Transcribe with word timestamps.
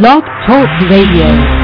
Blog 0.00 0.24
Talk 0.46 0.70
Radio. 0.88 1.61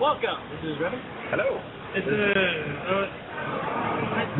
Welcome. 0.00 0.40
This 0.48 0.72
is 0.72 0.80
Revan. 0.80 0.96
Hello. 1.28 1.60
This 1.92 2.00
is 2.08 2.16
uh, 2.88 3.04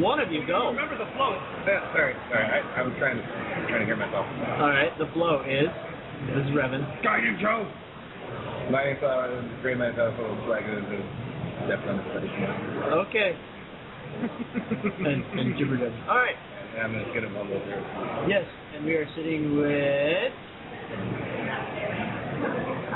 one 0.00 0.16
of 0.16 0.32
you 0.32 0.40
go. 0.48 0.72
Remember 0.72 0.96
the 0.96 1.04
flow. 1.12 1.36
Yeah, 1.68 1.84
sorry, 1.92 2.16
sorry. 2.32 2.48
I, 2.48 2.80
I 2.80 2.82
was 2.82 2.96
trying 2.96 3.20
to 3.20 3.24
trying 3.68 3.84
to 3.84 3.84
hear 3.84 4.00
myself. 4.00 4.24
All 4.56 4.72
right. 4.72 4.88
The 4.96 5.04
flow 5.12 5.44
is. 5.44 5.68
This 6.32 6.48
is 6.48 6.56
Revan. 6.56 6.80
Guiding 7.04 7.36
Joe. 7.44 7.68
My 8.72 8.96
uh, 9.04 9.60
Great 9.60 9.76
Man 9.76 9.92
Telephone 10.00 10.40
Swag 10.48 10.64
is 10.64 10.80
Def 11.68 11.84
on 11.84 12.00
the 12.00 12.04
study. 12.08 12.32
Okay. 13.04 13.36
and 15.12 15.20
and 15.44 15.60
Jibber 15.60 15.76
Jabber. 15.76 15.92
All 16.08 16.24
right. 16.24 16.40
And 16.72 16.88
I'm 16.88 16.92
gonna 16.96 17.12
get 17.12 17.20
him 17.20 17.36
over. 17.36 17.52
Yes, 18.24 18.48
and 18.72 18.88
we 18.88 18.96
are 18.96 19.04
sitting 19.12 19.60
with. 19.60 20.32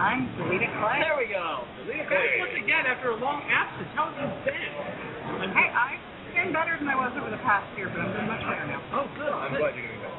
I'm 0.04 0.28
Jaleta 0.36 0.68
Clegg. 0.68 1.00
There 1.00 1.16
we 1.16 1.26
go. 1.32 1.64
Hey. 1.88 2.36
Once 2.44 2.52
again, 2.60 2.84
after 2.84 3.16
a 3.16 3.16
long 3.16 3.40
absence, 3.48 3.88
how 3.96 4.12
have 4.12 4.20
you 4.20 4.28
been? 4.44 5.48
Hey, 5.56 5.68
I've 5.72 5.96
been 6.36 6.52
better 6.52 6.76
than 6.76 6.88
I 6.92 6.96
was 6.98 7.16
over 7.16 7.32
the 7.32 7.40
past 7.40 7.64
year, 7.80 7.88
but 7.88 8.04
I'm 8.04 8.12
doing 8.12 8.28
much 8.28 8.44
better 8.44 8.68
now. 8.68 8.84
Oh, 8.92 9.08
good. 9.16 9.32
I'm 9.32 9.48
good. 9.56 9.64
glad 9.64 9.72
you're 9.80 9.88
gonna 9.88 10.04
go. 10.04 10.12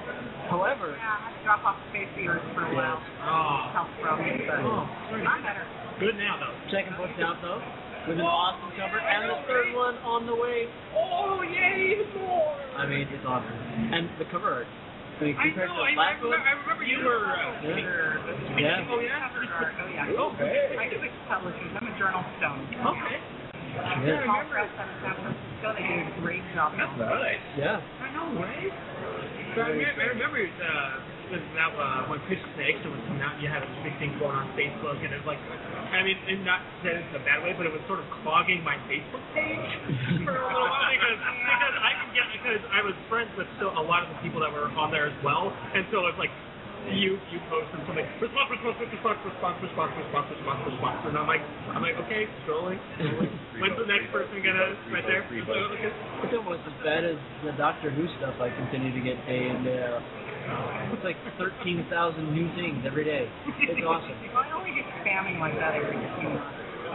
However, 0.50 0.97
Yeah, 0.97 1.06
I 1.06 1.17
had 1.30 1.33
to 1.38 1.41
drop 1.45 1.61
off 1.66 1.78
the 1.78 1.89
face 1.94 2.09
ears 2.17 2.41
for 2.58 2.66
a 2.66 2.73
while. 2.73 2.97
Oh, 2.97 3.69
Health 3.78 3.94
problems, 4.02 4.41
but 4.50 4.58
Oh, 4.66 4.89
sorry. 5.13 5.22
I'm 5.22 5.41
better. 5.45 5.66
good 6.02 6.17
now 6.17 6.33
though. 6.41 6.56
second 6.73 6.97
book 6.97 7.13
out 7.22 7.38
though, 7.45 7.61
with 8.09 8.17
an 8.17 8.25
awesome 8.25 8.73
cover, 8.78 8.97
and 8.97 9.22
the 9.30 9.38
third 9.45 9.69
one 9.78 9.97
on 10.02 10.25
the 10.25 10.33
way. 10.33 10.66
Oh, 10.97 11.45
yay, 11.45 11.94
even 11.94 12.09
more. 12.25 12.58
I 12.73 12.89
mean, 12.89 13.06
it's 13.09 13.25
awesome. 13.25 13.53
And 13.94 14.09
the 14.17 14.25
cover 14.33 14.66
art. 14.66 14.69
I 15.16 15.23
mean, 15.23 15.35
I 15.39 15.47
know. 15.47 15.80
I, 15.80 15.95
I, 15.95 16.11
remember, 16.19 16.44
I 16.44 16.53
remember 16.59 16.83
you 16.83 16.99
were. 16.99 17.31
Uh, 17.31 17.55
Yeah. 17.63 17.80
Yeah. 18.59 18.88
Oh 18.91 18.99
yeah. 18.99 19.31
Cover 19.31 19.47
oh 19.47 19.88
yeah. 19.95 20.11
Hey. 20.35 20.75
I 20.75 20.89
do 20.91 20.99
it 20.99 21.11
publishers. 21.27 21.72
I'm 21.80 21.88
a 21.88 21.94
journal 21.97 22.23
stone. 22.39 22.67
Okay. 22.67 23.17
Yeah. 23.75 24.23
Small 24.27 24.44
press 24.52 24.72
out 24.75 24.88
of 24.91 24.97
San 25.03 25.16
Francisco. 25.16 25.67
They 25.75 25.83
do 25.88 26.03
a 26.03 26.22
great 26.22 26.44
job. 26.55 26.75
That's 26.75 26.91
nice. 26.99 27.39
Yeah. 27.55 27.80
I 27.80 28.07
know, 28.11 28.27
right? 28.39 28.72
So 29.55 29.61
I, 29.63 29.72
remember, 29.72 30.02
I 30.03 30.07
remember 30.11 30.39
uh, 30.44 30.99
when 31.29 31.41
that 31.57 31.71
uh, 31.73 32.09
when 32.09 32.19
Pitch 32.29 32.41
Snakes 32.55 32.81
was 32.85 33.01
coming 33.09 33.23
out, 33.23 33.37
you 33.41 33.49
had 33.49 33.63
a 33.65 33.69
big 33.81 33.95
thing 33.97 34.13
going 34.21 34.35
on 34.35 34.47
Facebook, 34.53 34.97
and 35.01 35.09
it 35.09 35.19
was 35.23 35.29
like, 35.35 35.41
I 35.91 36.03
mean, 36.05 36.17
and 36.29 36.45
not 36.45 36.61
said 36.85 37.01
it 37.01 37.05
in 37.09 37.15
a 37.17 37.23
bad 37.23 37.41
way, 37.41 37.53
but 37.57 37.65
it 37.65 37.73
was 37.73 37.81
sort 37.89 37.99
of 37.99 38.07
clogging 38.21 38.61
my 38.61 38.77
Facebook 38.85 39.23
page 39.33 39.72
for 40.25 40.35
a 40.35 40.45
little 40.45 40.69
while 40.69 40.91
because 40.94 41.19
because 41.19 41.75
I 41.81 41.91
could 42.03 42.11
get 42.13 42.25
because 42.35 42.61
I 42.69 42.81
was 42.85 42.95
friends 43.09 43.31
with 43.38 43.50
still 43.57 43.73
a 43.73 43.83
lot 43.83 44.05
of 44.05 44.09
the 44.13 44.19
people 44.22 44.41
that 44.45 44.51
were 44.53 44.69
on 44.77 44.91
there 44.94 45.09
as 45.09 45.17
well, 45.25 45.50
and 45.73 45.85
so 45.89 46.05
it's 46.07 46.19
like. 46.19 46.33
You 46.85 47.17
you 47.33 47.41
posted 47.50 47.81
something 47.89 48.05
response 48.21 48.45
response 48.53 48.77
response 48.77 49.17
response 49.25 49.57
response 49.66 49.97
response 49.97 50.29
response 50.38 50.61
response 50.69 51.01
and 51.09 51.17
I'm 51.17 51.25
like 51.25 51.41
I'm 51.73 51.81
like 51.81 51.97
okay 52.05 52.29
scrolling 52.45 52.77
scrolling 53.01 53.33
when's 53.57 53.73
the 53.73 53.89
next 53.89 54.13
person 54.13 54.38
gonna 54.45 54.77
right 54.94 55.01
there 55.01 55.25
It's 55.25 55.50
like, 55.50 55.66
okay. 55.81 55.89
It's 55.89 56.38
almost 56.38 56.61
as 56.61 56.77
bad 56.85 57.01
as 57.01 57.17
the 57.41 57.57
Doctor 57.57 57.89
Who 57.89 58.05
stuff 58.21 58.38
I 58.38 58.53
continue 58.53 58.94
to 58.94 59.01
get 59.01 59.17
day 59.25 59.50
in, 59.50 59.66
day 59.66 59.81
out. 59.81 60.05
It's 60.45 61.03
like 61.03 61.17
13,000 61.38 61.89
new 62.33 62.47
things 62.56 62.85
every 62.85 63.03
day. 63.03 63.25
It's 63.66 63.81
awesome. 63.81 64.13
I 64.38 64.45
only 64.53 64.72
get 64.78 64.85
spamming 65.01 65.41
like 65.41 65.57
that 65.57 65.73
every 65.75 65.97
few 66.22 66.29
months. 66.29 66.45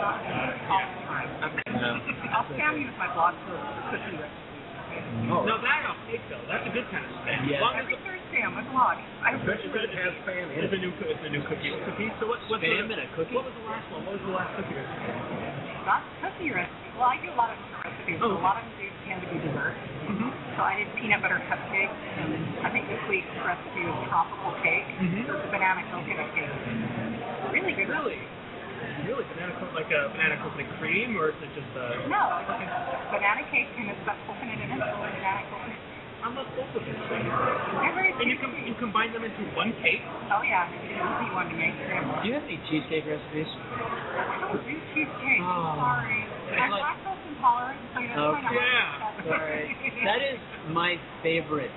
All 0.01 0.17
the 0.17 1.03
time. 1.05 1.29
Yeah. 1.67 2.33
I'll 2.33 2.47
spam 2.55 2.79
you 2.79 2.87
with 2.87 2.99
my 2.99 3.11
blog 3.13 3.35
posts 3.45 3.67
for 3.67 3.99
cookie 3.99 4.17
recipes. 4.23 4.49
Oh. 5.31 5.47
No, 5.47 5.59
that 5.63 5.81
I'll 5.87 5.99
take 6.11 6.23
though. 6.31 6.43
That's 6.47 6.67
a 6.67 6.73
good 6.75 6.87
kind 6.95 7.03
of 7.07 7.13
spam. 7.23 7.47
Yeah. 7.51 7.59
As 7.59 7.63
long 7.63 7.75
as 7.79 7.83
Every 7.87 7.99
Thursday 8.07 8.43
on 8.47 8.55
my 8.55 8.65
blog. 8.71 8.97
I 9.23 9.35
Especially 9.39 9.71
when 9.75 9.83
it 9.87 9.95
has 9.99 10.15
spam 10.23 10.47
in 10.51 10.63
it's 10.63 10.71
it. 10.71 10.79
a 10.79 10.81
new 10.81 10.93
it's 10.95 11.25
a 11.27 11.31
new 11.31 11.43
cookie 11.51 11.71
recipe. 11.75 12.07
So 12.23 12.31
what 12.31 12.39
what's 12.47 12.63
Spam 12.63 12.87
the, 12.87 12.95
in 12.95 13.01
a 13.03 13.09
cookie? 13.19 13.35
What 13.35 13.47
was 13.51 13.55
the 13.59 13.67
last 13.67 13.87
one? 13.91 14.07
What 14.07 14.15
was 14.19 14.25
the 14.27 14.35
last 14.35 14.51
cookie 14.59 14.75
recipe? 14.79 15.11
got 15.87 16.03
cookie 16.23 16.51
recipes. 16.55 16.93
Well, 16.99 17.11
I 17.11 17.17
do 17.19 17.29
a 17.33 17.39
lot 17.39 17.51
of 17.51 17.59
different 17.59 17.83
recipes. 17.91 18.19
Oh. 18.23 18.31
So 18.31 18.39
a 18.39 18.45
lot 18.45 18.57
of 18.59 18.65
them 18.67 18.75
do 18.79 18.87
tend 19.07 19.19
to 19.23 19.29
be 19.31 19.39
dessert. 19.43 19.75
Mm-hmm. 20.61 20.69
So 20.69 20.69
I 20.69 20.77
did 20.77 20.89
peanut 21.01 21.21
butter 21.25 21.41
cupcakes, 21.49 21.97
and 22.21 22.37
I 22.61 22.69
think 22.69 22.85
this 22.93 23.01
week's 23.09 23.33
recipe 23.41 23.81
was 23.89 23.97
tropical 24.13 24.53
cake. 24.61 24.85
Mhm. 25.01 25.25
So 25.25 25.41
it's 25.41 25.49
a 25.49 25.51
banana 25.51 25.81
coconut 25.89 26.29
cake. 26.37 26.53
Really 27.53 27.73
good. 27.73 27.89
Really? 27.89 28.21
Really? 29.09 29.25
Banana 29.33 29.53
co- 29.57 29.73
like 29.73 29.89
a 29.89 30.13
banana 30.13 30.37
coconut 30.45 30.69
cream 30.79 31.17
or 31.17 31.31
is 31.33 31.41
it 31.41 31.53
just 31.57 31.69
a 31.77 32.05
No, 32.09 32.21
it's 32.45 32.53
a 32.53 33.09
banana 33.09 33.43
cake 33.49 33.73
and 33.77 33.89
it's 33.89 34.05
got 34.05 34.17
coconut 34.29 34.61
in 34.61 34.69
it. 34.69 34.77
So 34.77 34.97
banana 35.01 35.43
coconut. 35.49 35.81
I 36.21 36.29
love 36.29 36.49
both 36.53 36.77
of 36.77 36.85
these 36.85 37.01
things. 37.09 37.25
They're 37.25 38.13
And 38.21 38.29
you 38.29 38.37
com- 38.37 38.61
you 38.61 38.75
combine 38.77 39.13
them 39.17 39.25
into 39.25 39.41
one 39.57 39.73
cake? 39.81 40.05
Oh 40.05 40.43
yeah, 40.45 40.69
it's 40.69 40.85
an 40.85 41.01
easy 41.01 41.29
one 41.33 41.49
to 41.49 41.57
make. 41.57 41.73
Do 42.21 42.29
you 42.29 42.35
have 42.37 42.45
any 42.45 42.61
cheesecake 42.69 43.09
recipes? 43.09 43.49
I 43.49 44.53
don't 44.53 44.61
do 44.61 44.77
cheesecake. 44.93 45.41
Oh. 45.41 45.81
Sorry. 45.81 46.21
I'm 46.61 46.71
like- 47.43 47.77
lactose 47.77 47.81
intolerant, 47.81 47.81
so 47.95 48.01
you 48.01 48.09
know 48.09 48.37
Okay. 48.37 48.55
Yeah. 48.55 49.25
Sorry. 49.25 49.77
That 50.05 50.21
is 50.23 50.39
my 50.69 50.97
favorite 51.23 51.71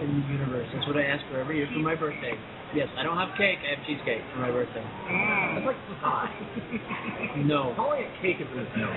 in 0.00 0.20
the 0.20 0.32
universe. 0.32 0.68
That's 0.74 0.86
what 0.86 0.96
I 0.96 1.04
ask 1.04 1.24
for 1.30 1.38
every 1.40 1.58
year 1.58 1.68
for 1.72 1.78
my 1.80 1.94
birthday. 1.94 2.34
Yes, 2.74 2.88
I 2.98 3.04
don't 3.04 3.16
have 3.16 3.30
cake. 3.38 3.62
I 3.62 3.78
have 3.78 3.86
cheesecake 3.86 4.22
for 4.34 4.40
my 4.42 4.50
birthday. 4.50 4.82
Mm. 4.82 5.54
That's 5.54 5.66
like 5.70 5.78
pie. 6.02 6.34
No. 7.46 7.70
Calling 7.76 8.02
it 8.02 8.10
cake 8.18 8.42
is 8.42 8.50
no. 8.50 8.90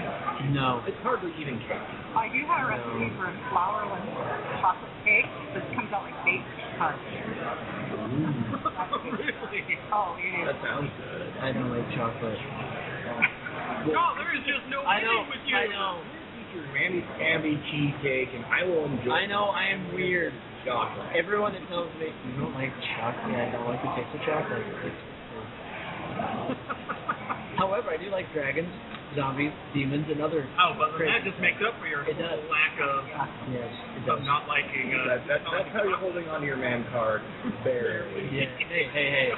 No. 0.50 0.82
It's 0.88 0.98
hardly 1.06 1.30
even 1.38 1.60
cake. 1.62 1.78
I 2.18 2.26
do 2.34 2.42
have 2.50 2.66
a 2.66 2.74
recipe 2.74 3.14
for 3.14 3.30
a 3.30 3.34
flourless 3.54 4.02
chocolate 4.62 4.98
cake 5.06 5.30
that 5.54 5.62
comes 5.78 5.94
out 5.94 6.10
like 6.10 6.18
baked 6.26 6.50
fudge. 6.82 6.98
really? 9.14 9.62
Oh, 9.94 10.18
it 10.18 10.26
is. 10.26 10.46
That 10.50 10.58
sounds 10.66 10.90
good. 10.98 11.30
I 11.38 11.54
don't 11.54 11.70
like 11.70 11.86
chocolate. 11.94 12.42
No, 13.94 14.04
there 14.20 14.34
is 14.36 14.44
just 14.48 14.66
no 14.70 14.82
I 14.84 15.00
know. 15.02 15.08
winning 15.24 15.30
with 15.32 15.44
you. 15.48 15.56
I 15.56 15.68
know. 15.72 16.02
Your 16.56 16.64
Mandy 16.74 17.04
Scamby 17.20 17.54
cheesecake, 17.70 18.30
and 18.34 18.44
I 18.48 18.64
will 18.64 18.86
enjoy 18.88 19.12
I 19.12 19.26
know. 19.28 19.52
I 19.54 19.68
am 19.72 19.94
weird. 19.94 20.34
chocolate. 20.66 21.12
Everyone 21.16 21.54
that 21.54 21.62
tells 21.70 21.92
me 22.00 22.08
you 22.10 22.34
don't 22.40 22.54
like 22.56 22.72
chocolate, 22.98 23.36
I 23.36 23.52
don't 23.52 23.68
like 23.68 23.82
the 23.84 23.90
taste 24.00 24.16
of 24.16 24.22
chocolate. 24.26 24.64
However, 27.58 27.90
I 27.90 27.98
do 27.98 28.10
like 28.14 28.30
dragons, 28.34 28.70
zombies, 29.16 29.52
demons, 29.74 30.06
and 30.10 30.22
other. 30.22 30.46
Oh, 30.62 30.74
but 30.78 30.94
that 31.02 31.24
just 31.26 31.40
makes 31.42 31.58
up 31.66 31.74
for 31.82 31.88
your 31.90 32.04
It 32.06 32.14
does. 32.18 32.38
lack 32.48 32.78
of, 32.80 33.06
Yes, 33.50 33.70
it 33.98 34.06
of 34.10 34.20
does. 34.22 34.28
not 34.30 34.46
liking. 34.48 34.94
Uh, 34.94 35.08
That, 35.10 35.26
that, 35.28 35.42
that's 35.52 35.70
how 35.74 35.82
you're 35.84 35.98
holding 35.98 36.30
on 36.30 36.42
to 36.42 36.48
your 36.48 36.58
man 36.58 36.86
card. 36.94 37.22
Barely. 37.66 38.30
Yeah. 38.30 38.46
Hey, 38.70 38.86
hey, 38.94 39.10
hey. 39.10 39.30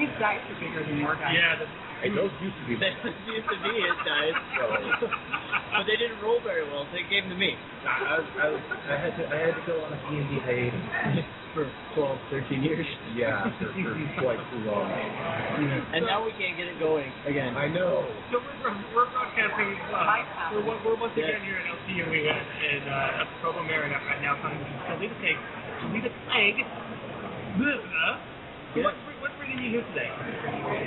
His 0.00 0.08
dice 0.18 0.40
are 0.40 0.56
bigger 0.60 0.82
than 0.88 0.96
your 0.98 1.14
dice. 1.20 1.34
Yeah, 1.36 1.60
the, 2.00 2.08
Hey, 2.08 2.16
those 2.16 2.32
used 2.40 2.56
to 2.56 2.64
be. 2.64 2.74
That 2.80 2.96
used 3.04 3.48
to 3.48 3.58
be 3.60 3.72
his 3.76 3.98
guys, 4.08 4.32
but 5.76 5.84
they 5.84 6.00
didn't 6.00 6.20
roll 6.24 6.40
very 6.40 6.64
well, 6.64 6.88
so 6.88 6.92
they 6.96 7.04
gave 7.12 7.28
them 7.28 7.36
to 7.36 7.38
me 7.38 7.54
I, 7.84 8.18
was, 8.18 8.28
I, 8.40 8.46
was, 8.48 8.62
I 8.88 8.96
had 8.96 9.12
to 9.16 9.22
I 9.28 9.38
had 9.44 9.54
to 9.56 9.64
go 9.68 9.84
on 9.84 9.92
a 9.92 9.98
D&D 10.08 10.32
hiatus. 10.40 11.24
for 11.54 11.66
12, 11.98 12.18
13 12.30 12.62
years. 12.62 12.86
Yeah, 13.14 13.42
for, 13.58 13.74
for 13.74 14.22
quite 14.22 14.38
too 14.50 14.62
long. 14.70 14.86
And 15.90 16.06
now 16.06 16.24
we 16.24 16.30
can't 16.38 16.56
get 16.56 16.70
it 16.70 16.78
going 16.78 17.10
again. 17.26 17.56
I 17.56 17.66
know. 17.66 18.06
so 18.30 18.38
we're, 18.38 18.70
we're 18.94 19.10
broadcasting. 19.10 19.74
Uh, 19.90 20.54
we're, 20.54 20.64
we're, 20.66 20.80
we're 20.86 21.00
once 21.00 21.12
again 21.18 21.42
here 21.42 21.58
in 21.58 21.66
LC, 21.66 22.02
and 22.02 22.10
we 22.10 22.22
went 22.22 22.38
in 22.38 22.82
uh, 22.86 23.26
Provo 23.42 23.62
Marriott 23.66 23.98
right 24.06 24.22
now, 24.22 24.38
talking 24.38 24.62
to 24.62 24.92
Lita 25.02 25.16
Cake, 25.18 25.40
Lita 25.90 26.10
Plague. 26.30 26.62
So 27.58 28.86
what's, 28.86 28.96
what's 29.20 29.36
bringing 29.36 29.60
you 29.60 29.70
here 29.80 29.84
today? 29.92 30.10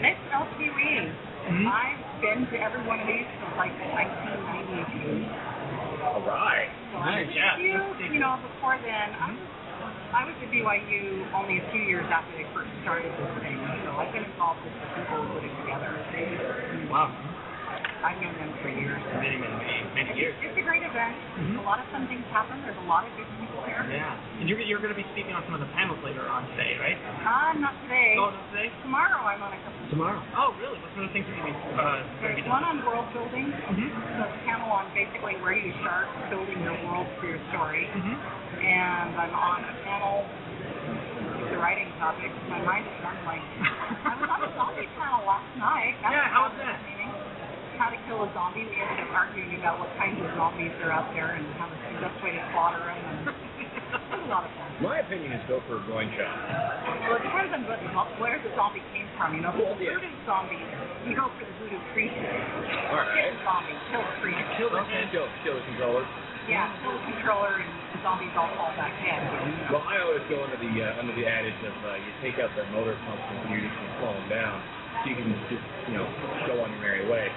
It's 0.09 0.21
LTUE. 0.33 1.13
Mhm. 1.47 1.67
I've 1.69 2.21
been 2.21 2.47
to 2.47 2.57
every 2.61 2.81
one 2.87 2.99
of 2.99 3.07
these 3.07 3.25
since 3.27 3.55
like 3.57 3.73
1992. 3.93 5.29
All 6.03 6.21
right. 6.25 6.69
So 6.91 6.99
Nice. 6.99 7.27
I 7.29 7.31
Yeah. 7.31 7.57
you, 7.57 7.95
you 8.13 8.19
know, 8.19 8.37
before 8.41 8.77
then, 8.83 9.15
I 9.19 9.31
was 9.31 9.39
I 10.13 10.25
went 10.25 10.39
to 10.41 10.47
BYU 10.47 11.25
only 11.33 11.57
a 11.57 11.65
few 11.71 11.81
years 11.81 12.05
after 12.11 12.37
they 12.37 12.45
first 12.53 12.69
started 12.83 13.11
this 13.11 13.31
thing, 13.41 13.57
so 13.83 13.97
I've 13.97 14.13
been 14.13 14.23
involved 14.23 14.61
with 14.63 14.73
the 14.73 14.87
people 15.01 15.17
who 15.25 15.33
put 15.39 15.43
it 15.43 15.55
together. 15.65 15.89
Wow. 16.89 17.11
I've 18.03 18.19
known 18.19 18.35
them 18.35 18.51
for 18.59 18.67
years. 18.67 18.99
Many, 19.15 19.39
many, 19.39 19.55
many, 19.55 19.79
many 19.95 20.11
years. 20.19 20.35
It's 20.43 20.59
a 20.59 20.65
great 20.67 20.83
event. 20.83 21.15
Mhm. 21.39 21.59
A 21.59 21.65
lot 21.65 21.79
of 21.79 21.87
fun 21.87 22.03
things 22.11 22.27
happen. 22.35 22.59
There's 22.67 22.75
a 22.83 22.87
lot 22.91 23.07
of 23.07 23.15
good 23.15 23.27
people 23.39 23.63
there. 23.63 23.79
Yeah. 23.87 24.11
And 24.43 24.49
you're, 24.51 24.59
you're 24.59 24.83
going 24.83 24.91
to 24.91 24.99
be 24.99 25.07
speaking 25.15 25.31
on 25.31 25.43
some 25.47 25.55
of 25.55 25.63
the 25.63 25.71
panels 25.71 25.99
later 26.03 26.27
on 26.27 26.43
today, 26.51 26.75
right? 26.83 26.99
Uh, 27.23 27.55
not 27.63 27.71
today. 27.87 28.19
Oh, 28.19 28.29
not 28.35 28.43
today? 28.51 28.67
Tomorrow 28.83 29.23
I'm 29.23 29.39
on 29.39 29.55
a 29.55 29.59
couple. 29.63 29.79
Tomorrow. 29.89 30.19
Oh, 30.35 30.51
really? 30.59 30.75
What 30.83 30.91
sort 30.99 31.05
of 31.07 31.11
things 31.15 31.25
are 31.31 31.35
you 31.35 31.41
going 31.47 31.55
to 31.55 31.63
be 31.63 31.79
uh, 31.79 32.03
There's 32.19 32.43
one 32.51 32.63
on 32.67 32.83
world 32.83 33.07
building. 33.15 33.55
Mm-hmm. 33.55 33.89
So 34.19 34.27
a 34.27 34.31
panel 34.43 34.67
on 34.67 34.91
basically 34.91 35.39
where 35.39 35.55
you 35.55 35.71
start 35.79 36.11
building 36.27 36.59
your 36.59 36.75
world 36.91 37.07
for 37.23 37.31
your 37.31 37.39
story. 37.55 37.87
Mm-hmm. 37.87 38.15
And 38.67 39.15
I'm 39.15 39.31
on 39.31 39.63
a 39.63 39.73
panel 39.87 40.27
the 41.53 41.59
writing 41.59 41.87
topic. 41.99 42.31
My 42.49 42.59
mind 42.65 42.83
is 42.87 42.97
rumbling. 43.03 43.43
I 44.03 44.15
was 44.19 44.27
on 44.27 44.39
a 44.43 44.49
zombie 44.57 44.89
panel 44.97 45.21
last 45.27 45.45
night. 45.59 45.93
That 46.01 46.11
Yeah, 46.11 46.23
was 46.27 46.33
how 46.33 46.41
was 46.49 46.55
that? 46.59 46.77
Entertaining. 47.73 47.81
How 47.81 47.89
to 47.89 47.99
kill 48.07 48.21
a 48.23 48.29
zombie. 48.33 48.65
We 48.69 48.77
ended 48.77 49.03
up 49.09 49.11
arguing 49.13 49.57
about 49.59 49.79
what 49.81 49.89
kinds 49.97 50.21
of 50.21 50.29
zombies 50.37 50.71
are 50.85 50.91
out 50.93 51.09
there 51.13 51.33
and 51.33 51.45
how 51.57 51.67
the 51.69 51.77
best 52.01 52.17
way 52.23 52.31
to 52.37 52.41
slaughter 52.53 52.79
them. 52.79 52.97
And 52.97 53.33
it 53.33 54.09
was 54.09 54.25
a 54.25 54.29
lot 54.29 54.43
of 54.45 54.51
fun. 54.57 54.69
My 54.81 54.99
opinion 55.01 55.33
is 55.33 55.43
go 55.49 55.61
for 55.69 55.77
a 55.81 55.83
groin 55.85 56.09
shot. 56.17 56.33
Well, 57.09 57.17
it 57.17 57.23
depends 57.25 57.51
on 57.53 57.61
what, 57.69 58.07
where 58.21 58.37
the 58.41 58.49
zombie 58.57 58.81
came 58.93 59.05
from. 59.17 59.37
You 59.37 59.41
know, 59.45 59.53
if 59.53 59.61
Well, 59.61 59.77
yeah. 59.77 59.97
voodoo 59.97 60.09
zombie, 60.25 60.61
you 61.09 61.13
go 61.17 61.29
for 61.33 61.45
the 61.45 61.53
voodoo 61.61 61.81
priest. 61.93 62.17
All 62.17 63.01
right. 63.01 63.13
Kill 63.13 63.37
the 63.37 63.43
zombie, 63.45 63.77
kill 63.89 64.01
the 64.03 64.15
priest. 64.21 64.43
Kill 64.57 64.69
the 64.73 64.81
kill, 65.13 65.27
kill 65.45 65.55
the 65.57 65.65
controller. 65.73 66.05
Yeah, 66.49 66.67
kill 66.83 66.91
the 66.91 67.03
controller 67.07 67.55
and 67.61 67.69
the 67.95 67.99
zombies 68.03 68.33
all 68.35 68.49
fall 68.59 68.73
back 68.75 68.91
in. 68.99 69.15
You 69.15 69.69
know. 69.69 69.79
Well, 69.79 69.85
I 69.87 69.95
always 70.03 70.25
go 70.27 70.43
under 70.43 70.59
the 70.59 70.71
uh, 70.75 70.99
under 70.99 71.13
the 71.15 71.23
adage 71.23 71.55
of 71.63 71.75
uh, 71.87 71.95
you 72.01 72.09
take 72.19 72.35
out 72.41 72.51
the 72.57 72.65
motor 72.75 72.97
function 73.07 73.33
and 73.45 73.49
you 73.55 73.59
just 73.63 73.77
can 73.79 73.89
slow 74.03 74.11
them 74.11 74.27
down, 74.27 74.57
so 74.59 75.03
you 75.07 75.15
can 75.15 75.29
just 75.47 75.63
you 75.87 75.95
know 75.95 76.07
go 76.49 76.59
on 76.59 76.67
your 76.75 76.81
merry 76.83 77.05
way. 77.07 77.29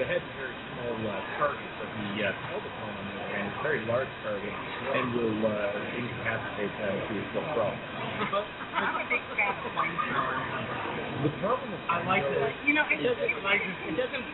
The 0.00 0.08
head's 0.08 0.24
a 0.24 0.32
very 0.40 0.56
small 0.72 0.96
uh, 1.12 1.20
target, 1.36 1.60
but 1.76 1.84
the 1.92 2.24
uh, 2.24 2.32
pelvic 2.48 2.72
bone 2.80 2.88
on 2.88 3.04
the 3.04 3.20
other 3.20 3.36
end 3.36 3.52
is 3.52 3.56
a 3.60 3.60
very 3.60 3.84
large 3.84 4.08
target 4.24 4.48
and 4.48 5.12
will 5.12 5.44
uh, 5.44 5.76
incapacitate 5.92 6.72
uh, 6.80 7.04
to 7.04 7.12
full 7.36 7.44
throttle. 7.52 7.76
But 8.32 8.48
I'm 8.80 8.96
a 8.96 9.04
big 9.12 9.20
fan 9.36 9.52
of. 9.60 9.60
The 11.20 11.32
problem 11.44 11.68
with 11.68 11.84
I 11.84 12.00
like 12.08 12.24
flamethrowers- 12.24 12.48
But, 12.48 12.64
you 12.64 12.72
know, 12.72 12.88
it 12.88 13.04
doesn't, 13.04 13.28
it's, 13.28 13.44
like, 13.44 13.60
it 13.60 13.96
doesn't 14.00 14.24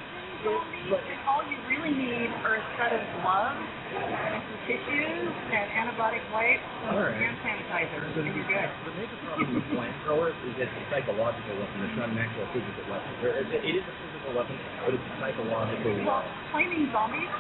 but 0.87 1.03
all 1.27 1.43
you 1.51 1.59
really 1.67 1.91
need 1.91 2.31
are 2.47 2.63
a 2.63 2.65
set 2.79 2.95
of 2.95 3.03
gloves 3.19 3.59
and 3.59 4.39
some 4.47 4.61
tissues 4.71 5.27
and 5.51 5.67
antibiotic 5.75 6.23
wipes 6.31 6.63
All 6.95 7.03
right. 7.03 7.19
and 7.19 7.35
sanitizer, 7.43 8.07
and 8.07 8.31
you're 8.31 8.47
good. 8.47 8.71
The 8.87 8.95
major 8.95 9.19
problem 9.27 9.51
with 9.59 9.67
flamethrowers 9.75 10.39
is 10.47 10.55
it's 10.63 10.71
a 10.71 10.83
psychological 10.95 11.59
weapon. 11.59 11.91
It's 11.91 11.99
not 11.99 12.15
an 12.15 12.23
actual 12.23 12.47
physical 12.55 12.87
weapon. 12.87 13.11
Is- 13.19 13.51
It 13.51 13.83
is 13.83 13.83
a 13.83 13.95
physical 13.99 14.16
weapon, 14.35 14.57
but 14.83 14.95
it's 14.95 15.03
a 15.03 15.15
psychological 15.23 15.93
Well, 16.03 16.23
weapon. 16.23 16.51
flaming 16.55 16.85
zombies 16.95 17.31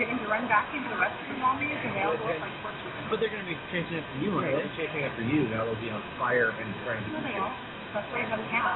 getting 0.00 0.18
to 0.20 0.26
run 0.28 0.44
back 0.48 0.68
into 0.72 0.88
the 0.88 0.98
rest 1.00 1.16
of 1.20 1.26
the 1.32 1.36
zombies, 1.40 1.76
and 1.76 1.92
they 1.96 2.02
all 2.04 2.16
go 2.16 2.26
up 2.28 2.40
like 2.40 2.56
torches. 2.64 2.92
But 3.12 3.16
they're 3.20 3.32
going 3.32 3.44
to 3.44 3.50
be 3.50 3.56
chasing 3.72 3.96
after 4.00 4.16
you, 4.20 4.30
aren't 4.36 4.50
they're 4.52 4.64
they? 4.66 4.76
chasing 4.76 5.02
after 5.06 5.22
you. 5.24 5.48
Now 5.52 5.64
they'll 5.68 5.78
be 5.80 5.88
on 5.92 6.02
fire 6.20 6.50
and 6.52 6.68
trying 6.84 7.00
to 7.04 7.08
No, 7.12 7.20
eat 7.22 7.30
they 7.30 7.36
you. 7.38 7.46
That's 7.94 8.08
why 8.12 8.18
you 8.20 8.28
have 8.28 8.40
a 8.42 8.48
camera. 8.52 8.74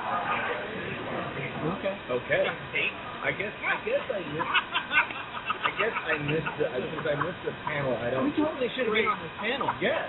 Okay. 1.76 1.94
Okay. 2.08 2.44
I 3.20 3.30
guess 3.36 3.52
I 3.52 3.76
guess 3.84 4.04
I 4.08 4.20
missed 4.32 4.48
I 5.60 5.70
guess 5.76 5.92
I 5.92 6.14
missed 6.24 6.52
the 6.56 6.66
I, 6.72 6.78
since 6.80 7.04
I 7.04 7.14
missed 7.20 7.42
the 7.44 7.52
panel. 7.68 7.92
I 8.00 8.08
don't. 8.10 8.24
We 8.24 8.32
totally 8.32 8.68
should 8.72 8.88
have 8.88 8.96
been 8.96 9.04
on 9.12 9.20
this 9.20 9.36
panel. 9.40 9.68
Yes. 9.82 10.08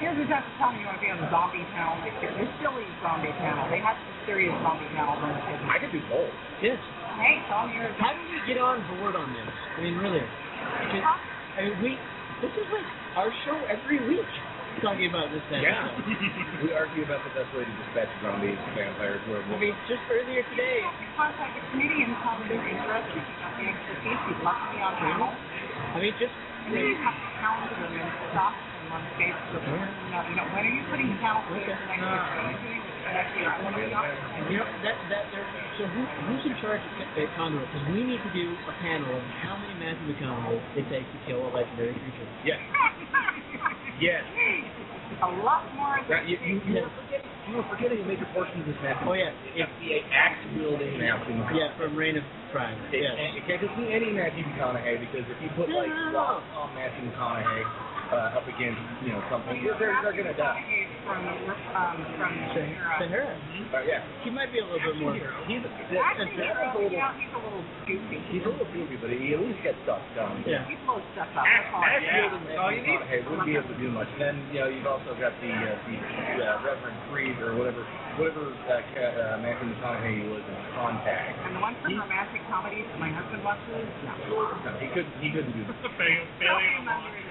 Here's 0.00 0.16
who's 0.16 0.32
have 0.32 0.44
to 0.44 0.52
tell 0.56 0.72
me 0.72 0.80
you 0.80 0.88
want 0.88 0.96
to 0.96 1.04
be 1.04 1.12
on 1.12 1.20
the 1.20 1.28
zombie 1.28 1.64
panel 1.76 1.96
next 2.00 2.20
year. 2.24 2.32
There's 2.32 2.52
silly 2.64 2.88
zombie 3.04 3.32
panel. 3.36 3.68
They 3.68 3.80
have 3.84 3.96
some 4.00 4.16
serious 4.24 4.56
zombie 4.64 4.88
panels 4.96 5.20
on 5.20 5.36
the 5.36 5.42
kids. 5.44 5.60
I 5.68 5.76
could 5.76 5.92
do 5.92 6.00
both. 6.08 6.32
Yes. 6.64 6.80
Hey, 7.20 7.40
tell 7.52 7.68
me 7.68 7.76
you're 7.76 7.92
How 8.00 8.16
do 8.16 8.20
we 8.32 8.40
get 8.48 8.56
on 8.56 8.80
board 8.96 9.12
on 9.16 9.28
this? 9.32 9.44
I 9.44 9.78
mean, 9.84 10.00
really. 10.00 10.24
Because, 10.24 11.04
I 11.04 11.60
mean, 11.68 11.76
we. 11.84 11.90
This 12.40 12.52
is 12.56 12.68
like 12.72 12.88
our 13.20 13.28
show 13.44 13.56
every 13.68 14.00
week 14.08 14.24
talking 14.80 15.12
about 15.12 15.28
this 15.28 15.44
type 15.52 15.60
Yeah. 15.60 15.92
we 16.64 16.72
argue 16.72 17.04
about 17.04 17.20
the 17.26 17.32
best 17.36 17.52
way 17.52 17.68
to 17.68 17.72
dispatch 17.84 18.08
zombies, 18.24 18.56
vampires, 18.72 19.20
I 19.28 19.58
mean, 19.60 19.76
just 19.84 20.00
earlier 20.08 20.40
today. 20.56 20.80
contact 21.18 21.52
the 21.58 21.62
committee 21.68 22.00
and 22.08 22.16
tell 22.24 22.40
them 22.40 22.48
you're 22.48 22.64
interested. 22.64 23.20
You've 23.20 23.56
the 23.60 23.64
expertise. 23.68 24.20
You'd 24.32 24.40
love 24.40 24.56
to 24.56 24.68
be 24.72 24.80
on 24.80 24.94
panel. 24.96 25.28
I 25.92 25.98
mean, 26.00 26.14
just. 26.16 26.32
And 26.64 26.76
then 26.76 26.84
you 26.86 26.96
have 27.02 27.16
to 27.18 27.28
count 27.40 27.60
them 27.68 27.92
and 27.98 28.69
stop 28.90 28.98
them 28.98 28.98
on 28.98 29.02
Facebook. 29.14 29.62
You 29.62 30.10
know, 30.10 30.22
you 30.26 30.36
know, 30.36 30.46
when 30.50 30.62
are 30.66 30.74
you 30.74 30.82
putting 30.90 31.06
uh-huh. 31.14 31.14
the 31.14 31.22
panel 31.22 31.42
together 31.46 31.78
Okay. 31.78 31.94
next 31.94 32.02
year? 32.02 32.42
What 32.42 32.50
you 32.50 32.58
doing 32.66 32.82
this 32.82 32.98
next 33.06 33.32
year? 33.38 33.48
I 33.50 33.56
want 33.62 33.74
to 33.74 33.82
be 33.86 33.94
on. 33.94 34.50
You 34.50 34.56
know 34.58 34.68
that 34.82 34.96
that 35.10 35.24
there. 35.30 35.46
So 35.78 35.82
who 35.86 36.00
who's 36.26 36.42
in 36.50 36.54
charge 36.60 36.82
at, 36.82 37.08
at 37.14 37.30
Conduit? 37.38 37.62
Uh, 37.62 37.66
because 37.70 37.84
we 37.94 38.02
need 38.04 38.20
to 38.22 38.32
do 38.34 38.46
a 38.66 38.74
panel 38.82 39.10
of 39.14 39.22
how 39.46 39.54
many 39.62 39.74
Matthew 39.78 40.10
McConaughey 40.14 40.58
it 40.76 40.86
takes 40.90 41.06
to 41.06 41.18
kill 41.26 41.40
a 41.46 41.50
legendary 41.54 41.94
creature. 41.94 42.28
Yes. 42.44 42.58
Yes. 44.00 44.24
A 45.20 45.28
lot 45.44 45.60
more 45.76 46.00
That, 46.08 46.24
than 46.24 46.32
you, 46.32 46.40
you, 46.40 46.56
you, 46.64 46.80
were 46.80 46.88
forgetting, 46.88 47.28
you 47.52 47.54
were 47.60 47.68
forgetting 47.68 48.00
a 48.00 48.06
major 48.08 48.24
portion 48.32 48.64
of 48.64 48.66
this 48.72 48.80
map. 48.80 49.04
Oh 49.04 49.12
yeah, 49.12 49.28
It's 49.52 49.68
the 49.84 50.00
axe 50.08 50.40
wielding 50.56 50.96
Matthew 50.96 51.36
McConaughey. 51.36 51.60
yeah, 51.60 51.76
from 51.76 51.92
Reign 51.92 52.16
of 52.16 52.24
Fire. 52.48 52.72
It, 52.96 53.04
Yes. 53.04 53.12
it 53.36 53.44
can't 53.44 53.60
just 53.60 53.76
be 53.76 53.92
any 53.92 54.08
Matthew 54.16 54.40
McConaughey 54.56 55.04
because 55.04 55.28
if 55.28 55.36
you 55.44 55.52
put 55.52 55.68
like 55.68 55.92
No, 55.92 56.00
no, 56.00 56.16
no. 56.16 56.40
Ross 56.40 56.40
on 56.64 56.72
Matthew 56.72 57.12
McConaughey 57.12 57.99
uh, 58.10 58.36
up 58.38 58.46
against 58.46 58.80
you 59.06 59.14
know 59.14 59.22
something, 59.30 59.62
they're, 59.62 59.78
they're, 59.78 59.96
they're 60.02 60.16
gonna 60.18 60.36
die. 60.36 60.62
From 61.06 61.22
um 61.26 61.96
from 62.18 62.32
Sahara. 62.52 62.98
Sahara. 63.00 63.32
Uh, 63.72 63.82
yeah, 63.86 64.02
He 64.22 64.30
might 64.30 64.50
be 64.52 64.58
a 64.60 64.66
little 64.66 64.82
bit 64.82 64.98
more. 65.00 65.14
he's 65.48 65.62
Actually, 65.64 66.34
he's 66.34 66.42
Sahara's 66.42 66.74
a 66.74 66.78
a, 66.78 66.82
little 66.82 66.92
yeah, 66.92 67.14
he's 67.16 67.32
a 67.32 67.40
little 67.40 67.64
goofy. 67.86 68.18
he's 68.30 68.44
a 68.44 68.50
little 68.52 68.68
goofy, 68.74 68.96
but 69.00 69.08
he 69.14 69.32
at 69.34 69.40
least 69.40 69.62
gets 69.64 69.78
stuff 69.86 70.02
done. 70.18 70.42
Yeah. 70.44 70.66
He 70.68 70.76
blows 70.84 71.02
stuff 71.16 71.30
up. 71.34 71.46
That's 71.46 71.70
all. 71.72 71.82
Axe 71.82 72.02
Yeah. 72.04 72.20
wielding 72.30 72.44
That's 72.50 72.58
all 72.60 72.70
you 72.74 72.82
Matthew 72.84 72.94
need. 72.94 73.00
McConaughey 73.00 73.30
wouldn't 73.30 73.48
be 73.48 73.54
able 73.56 73.70
to 73.72 73.78
do 73.80 73.88
much. 73.94 74.10
Then 74.20 74.34
you 74.52 74.58
know 74.60 74.68
you've 74.68 74.90
also 74.90 75.10
got 75.16 75.32
the 75.40 75.50
uh, 75.50 75.74
the 75.88 75.96
uh, 76.44 76.66
Reverend 76.66 76.98
Freed 77.10 77.38
or 77.40 77.56
whatever 77.56 77.82
whatever 78.20 78.44
uh, 78.68 78.82
ca- 78.92 79.14
uh, 79.16 79.40
Matthew 79.40 79.70
McConaughey 79.72 80.28
was 80.34 80.44
in 80.44 80.58
Contact. 80.76 81.32
And 81.46 81.56
the 81.56 81.62
one 81.64 81.74
from 81.80 81.96
romantic 81.96 82.42
comedies 82.50 82.84
that 82.90 82.98
my 83.00 83.08
husband 83.14 83.40
watches, 83.46 83.86
no. 84.04 84.12
No, 84.66 84.70
he 84.82 84.86
couldn't 84.92 85.14
he 85.22 85.30
couldn't 85.32 85.54
do 85.56 85.62
that. 85.64 85.78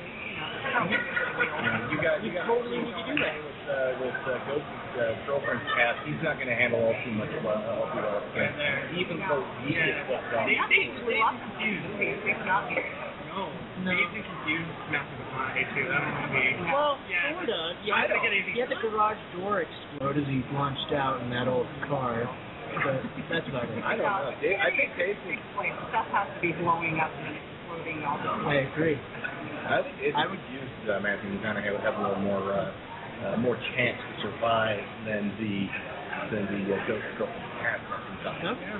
you 0.49 0.71
know, 0.73 0.85
Yeah, 0.89 1.91
you 1.91 1.97
got 2.01 2.15
you 2.23 2.31
We 2.31 2.37
got 2.37 2.45
totally 2.49 2.79
need 2.83 2.95
to 2.95 3.05
do 3.05 3.15
that. 3.21 3.35
with 3.39 3.61
uh, 3.69 4.01
with 4.01 4.19
uh, 4.25 4.31
Ghost's 4.49 4.93
uh, 4.97 5.13
girlfriend's 5.29 5.65
Past. 5.77 6.01
He's 6.09 6.19
not 6.25 6.35
going 6.41 6.49
to 6.49 6.57
handle 6.57 6.81
all 6.81 6.95
too 7.05 7.13
much 7.13 7.29
well, 7.45 7.61
all 7.61 7.87
too 7.93 8.01
well. 8.01 8.21
Even 8.97 9.21
though 9.29 9.45
he 9.63 9.77
gets 9.77 10.03
fucked 10.09 10.33
up. 10.33 10.45
They- 10.49 10.57
they- 10.57 10.89
Nothing. 10.89 11.05
they 11.05 11.21
confused. 11.21 11.85
movies. 11.95 12.17
They've 12.25 12.43
got 12.43 12.67
me. 12.67 12.75
No. 13.31 13.47
No. 13.85 13.93
Dazed 13.95 14.11
and 14.11 14.25
confused 14.25 14.73
Matthew 14.91 15.15
McConaughey 15.21 15.63
too. 15.71 15.85
That 15.87 16.01
was 16.03 16.33
be. 16.33 16.43
Well, 16.67 16.97
Yeah. 17.07 17.31
sort 17.37 17.47
of. 17.47 17.67
You 17.85 17.93
I 17.93 18.03
had, 18.03 18.09
don't 18.11 18.19
get 18.25 18.33
you 18.33 18.59
had 18.59 18.71
the 18.73 18.81
garage 18.83 19.21
door 19.37 19.63
explode 19.63 20.17
as 20.19 20.27
he 20.27 20.43
launched 20.51 20.91
out 20.97 21.21
in 21.23 21.29
that 21.31 21.47
old 21.47 21.69
car. 21.87 22.27
But 22.69 23.01
that's 23.31 23.47
about 23.49 23.65
it. 23.69 23.81
I 23.85 23.95
don't 23.97 24.05
know. 24.05 24.33
Dave, 24.41 24.57
I 24.61 24.69
think 24.75 24.93
Dave 24.97 25.15
would. 25.25 25.39
Stuff 25.89 26.05
has 26.13 26.27
to 26.29 26.39
be 26.41 26.51
blowing 26.59 26.99
up 27.01 27.09
and 27.23 27.33
exploding 27.37 28.03
all 28.05 28.17
the 28.17 28.29
time. 28.29 28.45
I 28.49 28.65
agree. 28.69 28.97
I 29.69 29.85
think 29.85 29.95
Dave 30.01 30.17
I 30.17 30.25
would 30.25 30.41
use 30.49 30.73
uh, 30.89 30.97
Matthew 30.99 31.29
McConaughey 31.37 31.69
would 31.69 31.85
have 31.85 31.97
a 31.97 32.01
little 32.01 32.23
more 32.25 32.41
uh, 32.53 32.73
uh, 33.29 33.37
more 33.37 33.53
chance 33.77 33.99
to 34.01 34.13
survive 34.25 34.81
than 35.05 35.29
the 35.37 35.55
than 36.33 36.43
the 36.49 36.61
uh, 36.73 36.77
Ghost 36.89 37.05
girlfriend's 37.21 37.53
Past. 37.61 37.83
Sometimes. 38.25 38.57
No? 38.59 38.79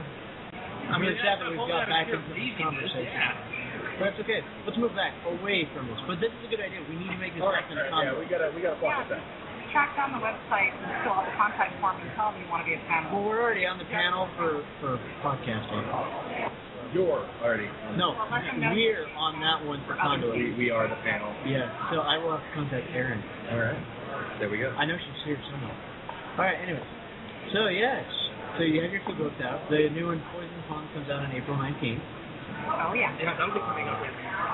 I'm 0.89 1.01
really 1.05 1.19
sad 1.22 1.38
that 1.38 1.48
we've 1.53 1.62
got 1.69 1.86
back 1.86 2.10
into 2.10 2.25
this 2.34 2.53
conversation. 2.58 3.05
Yeah. 3.05 4.01
But 4.01 4.03
that's 4.10 4.19
okay. 4.25 4.41
Let's 4.65 4.79
move 4.81 4.96
back 4.98 5.13
away 5.29 5.69
from 5.75 5.86
this. 5.91 6.00
But 6.10 6.17
this 6.24 6.34
is 6.34 6.41
a 6.48 6.50
good 6.50 6.63
idea. 6.63 6.81
We 6.89 6.98
need 6.98 7.13
to 7.13 7.19
make 7.22 7.38
this 7.38 7.43
All 7.46 7.53
right, 7.53 7.62
happen. 7.62 7.77
all 7.93 8.01
right, 8.01 8.10
yeah, 8.10 8.17
we 8.17 8.25
gotta 8.25 8.50
we 8.55 8.63
gotta 8.65 8.79
Yeah, 8.81 8.98
focus 9.05 9.13
that. 9.13 9.24
track 9.75 9.93
down 9.93 10.17
the 10.17 10.24
website 10.24 10.74
and 10.74 10.89
fill 11.05 11.13
out 11.13 11.29
the 11.29 11.36
contact 11.38 11.77
form 11.77 12.01
and 12.01 12.10
tell 12.17 12.34
them 12.34 12.41
you 12.41 12.50
want 12.50 12.65
to 12.65 12.67
be 12.72 12.74
a 12.74 12.81
panel. 12.89 13.13
Well, 13.13 13.29
we're 13.29 13.43
already 13.43 13.69
on 13.69 13.77
the 13.77 13.86
panel 13.93 14.25
for 14.39 14.65
for 14.81 14.98
podcasting. 15.22 15.86
You're 16.93 17.22
already. 17.43 17.67
on 17.69 17.98
No, 17.98 18.17
Well, 18.17 18.27
let 18.34 18.41
them 18.50 18.60
know. 18.62 18.74
we're 18.74 19.05
on 19.13 19.38
that 19.46 19.62
one 19.65 19.81
for 19.86 19.93
the- 19.93 20.01
conduit. 20.01 20.36
We, 20.36 20.53
we 20.58 20.67
are 20.72 20.88
the 20.89 20.98
panel. 21.05 21.29
Yeah. 21.46 21.69
So 21.93 22.01
I 22.01 22.17
will 22.17 22.34
have 22.34 22.41
to 22.41 22.51
contact 22.55 22.89
Erin. 22.93 23.22
All 23.51 23.60
right. 23.62 23.77
There 24.41 24.50
we 24.50 24.58
go. 24.58 24.74
I 24.74 24.86
know 24.89 24.98
she's 24.98 25.22
here 25.25 25.38
somewhere. 25.51 25.77
All 26.38 26.46
right. 26.46 26.58
Anyways, 26.58 26.81
so 27.53 27.67
yes. 27.69 28.03
So 28.58 28.63
you 28.65 28.81
have 28.81 28.89
your 28.91 29.01
two 29.05 29.13
books 29.15 29.38
out. 29.46 29.69
The 29.69 29.89
new 29.93 30.08
one, 30.10 30.17
Poison 30.34 30.50
Pawn, 30.67 30.89
comes 30.98 31.05
out 31.10 31.22
on 31.22 31.31
April 31.31 31.55
19th. 31.58 32.01
Oh, 32.69 32.93
yeah. 32.98 33.13
Yeah, 33.22 33.38
that'll 33.38 33.53
be 33.53 33.62
coming 33.62 33.86
up. 33.88 34.01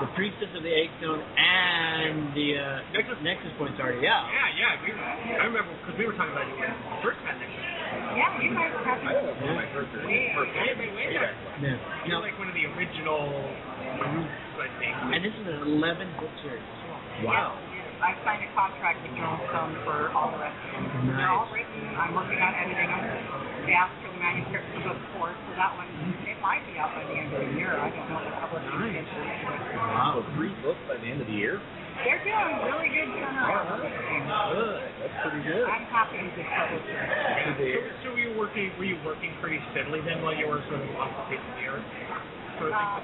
The 0.04 0.08
Priestess 0.14 0.52
of 0.52 0.62
the 0.62 0.68
Egg 0.70 0.92
Stone 1.00 1.24
and 1.24 2.30
the 2.36 2.48
uh, 2.60 2.92
Nexus. 2.92 3.16
Nexus 3.24 3.52
Point's 3.56 3.80
already 3.80 4.04
out. 4.06 4.28
yeah. 4.28 4.52
Yeah. 4.60 4.72
We, 4.84 4.88
I 5.40 5.44
remember 5.48 5.72
because 5.80 5.96
we 5.96 6.04
were 6.04 6.12
talking 6.12 6.32
about 6.36 6.44
it 6.44 6.52
when 6.60 6.68
we 6.68 6.96
first 7.00 7.16
met 7.24 7.35
next. 7.35 7.35
Yeah, 8.16 8.32
you 8.40 8.50
guys 8.56 8.72
have 8.88 8.98
I 9.04 9.12
don't 9.12 9.28
know 9.28 9.36
if 9.36 9.40
one 9.44 9.52
of 9.52 9.58
my 9.60 9.68
first 9.76 9.92
Way, 10.08 10.32
first 10.32 10.52
way, 10.56 10.72
way, 10.72 10.88
way 10.96 11.06
back. 11.20 11.36
Yeah. 11.60 11.76
You're 12.08 12.16
No, 12.16 12.24
like 12.24 12.32
one 12.40 12.48
of 12.48 12.56
the 12.56 12.64
original 12.72 13.28
groups, 14.00 14.32
I 14.56 14.68
think. 14.80 14.94
and 14.96 15.20
this 15.20 15.34
is 15.36 15.44
an 15.44 15.60
11 15.76 16.16
book 16.16 16.32
series. 16.40 16.64
Wow. 17.28 17.60
I've 17.96 18.20
signed 18.28 18.44
a 18.44 18.50
contract 18.52 19.00
with 19.04 19.16
JournalStone 19.16 19.72
for 19.88 20.12
all 20.12 20.28
the 20.32 20.36
rest 20.40 20.52
of 20.52 20.84
them. 20.84 21.16
They're 21.16 21.32
all 21.32 21.48
written. 21.48 21.80
I'm 21.96 22.12
working 22.12 22.36
on 22.40 22.52
editing 22.52 22.92
them. 22.92 23.04
They 23.64 23.72
asked 23.72 23.96
for 24.04 24.12
the 24.12 24.20
manuscript 24.20 24.68
for 24.76 24.80
book 24.92 25.00
four, 25.16 25.28
so 25.32 25.50
that 25.56 25.72
one 25.80 25.88
it 26.28 26.36
might 26.44 26.60
be 26.68 26.76
out 26.76 26.92
by 26.92 27.08
the 27.08 27.16
end 27.16 27.32
of 27.32 27.40
the 27.40 27.52
year. 27.56 27.72
I 27.72 27.88
don't 27.88 28.04
know 28.12 28.20
the 28.20 28.36
publishing 28.36 28.68
Nice. 28.80 29.00
schedule. 29.00 29.80
Wow, 29.80 30.20
three 30.36 30.52
books 30.60 30.80
by 30.84 31.00
the 31.00 31.08
end 31.08 31.24
of 31.24 31.28
the 31.28 31.36
year. 31.40 31.56
They're 32.04 32.22
doing 32.22 32.56
really 32.68 32.90
good 32.92 33.08
turnaround. 33.16 33.80
on. 34.28 34.52
Good. 34.52 34.82
That's 35.00 35.16
pretty 35.22 35.42
good. 35.48 35.64
I'm 35.66 35.86
happy 35.88 36.18
with 36.22 36.34
this 36.36 36.48
publisher. 36.52 37.00
Good 37.46 37.56
to. 37.56 37.66
So, 37.72 37.80
so 38.04 38.06
were 38.12 38.20
you 38.20 38.32
working? 38.36 38.70
Were 38.78 38.84
you 38.84 38.98
working 39.04 39.32
pretty 39.40 39.60
steadily 39.72 40.00
then 40.04 40.20
while 40.22 40.34
you 40.36 40.46
were 40.46 40.60
sort 40.68 40.82
of 40.82 40.90
off 41.00 41.10
the 41.16 41.36
face 41.36 41.40
of 41.44 41.54
the 41.56 41.66
earth? 41.72 41.86
Sort 42.60 42.72
Um, 42.72 43.00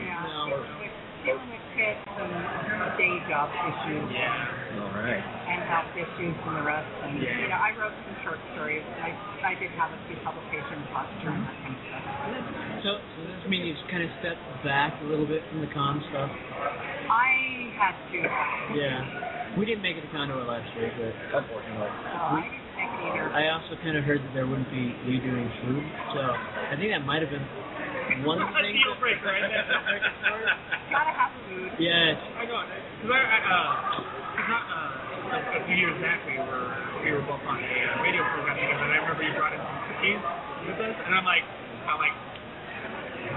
yeah. 0.00 0.22
No. 0.22 0.64
With 0.80 0.94
dealing 1.26 1.50
with 1.50 1.64
kids 1.74 1.98
and 2.04 2.30
day 3.00 3.14
job 3.28 3.48
issues. 3.52 4.06
yeah. 4.12 4.80
All 4.84 4.92
right. 4.94 5.22
and 5.24 5.62
health 5.70 5.90
issues 5.96 6.34
and 6.36 6.54
the 6.56 6.62
rest. 6.64 6.88
And 7.04 7.18
Yeah. 7.22 7.38
you 7.42 7.48
know, 7.48 7.58
I 7.58 7.70
wrote 7.78 7.94
some 8.06 8.16
short 8.24 8.40
stories. 8.54 8.82
I 9.02 9.10
I 9.44 9.52
did 9.58 9.70
have 9.76 9.90
a 9.92 9.98
few 10.08 10.16
publications 10.24 10.84
last 10.94 11.10
year 11.22 11.32
and 11.32 11.42
that 11.44 11.56
kind 11.62 11.74
of 11.74 11.82
stuff. 11.90 12.04
So, 12.84 12.90
so 13.16 13.18
does 13.24 13.42
this 13.42 13.50
mean 13.50 13.66
you've 13.66 13.80
kind 13.90 14.02
of 14.04 14.10
stepped 14.20 14.40
back 14.64 14.92
a 15.02 15.06
little 15.08 15.26
bit 15.26 15.42
from 15.50 15.60
the 15.60 15.70
con 15.72 16.02
stuff? 16.10 16.30
I 17.10 17.70
had 17.76 17.94
to. 18.12 18.18
Yeah. 18.76 19.56
We 19.58 19.62
didn't 19.66 19.82
make 19.86 19.94
it 19.96 20.02
to 20.02 20.10
Condoa 20.10 20.42
last 20.46 20.66
year, 20.74 20.90
but 20.98 21.14
Unfortunately. 21.44 21.86
So 21.86 22.18
I 22.18 22.42
didn't 22.42 22.74
make 22.74 22.90
it 22.90 23.02
either. 23.06 23.26
I 23.30 23.42
also 23.54 23.78
kind 23.86 23.94
of 23.96 24.02
heard 24.02 24.18
that 24.24 24.32
there 24.34 24.46
wouldn't 24.50 24.66
be 24.70 24.90
you 25.06 25.22
doing 25.22 25.46
food, 25.62 25.84
so 26.14 26.20
I 26.26 26.74
think 26.74 26.90
that 26.90 27.06
might 27.06 27.22
have 27.22 27.30
been 27.30 27.46
one 28.26 28.42
of 28.42 28.50
the 28.50 28.54
things. 28.58 28.74
Deal 28.82 28.98
breaker, 28.98 29.30
right? 29.30 29.46
Gotta 30.90 31.14
have 31.14 31.30
food. 31.46 31.70
Yes. 31.78 32.18
I 32.38 32.46
know, 32.50 32.58
because 32.66 33.10
I, 33.14 33.20
I 33.22 33.38
uh, 33.46 33.70
'cause 34.34 34.48
not, 34.50 34.64
uh, 34.66 35.34
a, 35.34 35.38
a 35.38 35.60
few 35.70 35.76
years 35.78 35.96
back 36.02 36.18
we 36.26 36.34
were 36.42 36.66
we 37.06 37.08
were 37.14 37.22
both 37.26 37.42
on 37.46 37.58
a 37.62 37.62
uh, 37.62 38.02
radio 38.02 38.22
program 38.34 38.58
together, 38.58 38.84
and 38.90 38.92
I 38.94 38.98
remember 39.06 39.22
you 39.22 39.34
brought 39.38 39.54
in 39.54 39.62
some 39.62 39.78
cookies 39.86 40.20
with 40.66 40.78
us, 40.82 40.96
and 41.06 41.12
I'm 41.14 41.26
like, 41.26 41.46
I'm 41.86 41.98
like, 42.02 42.14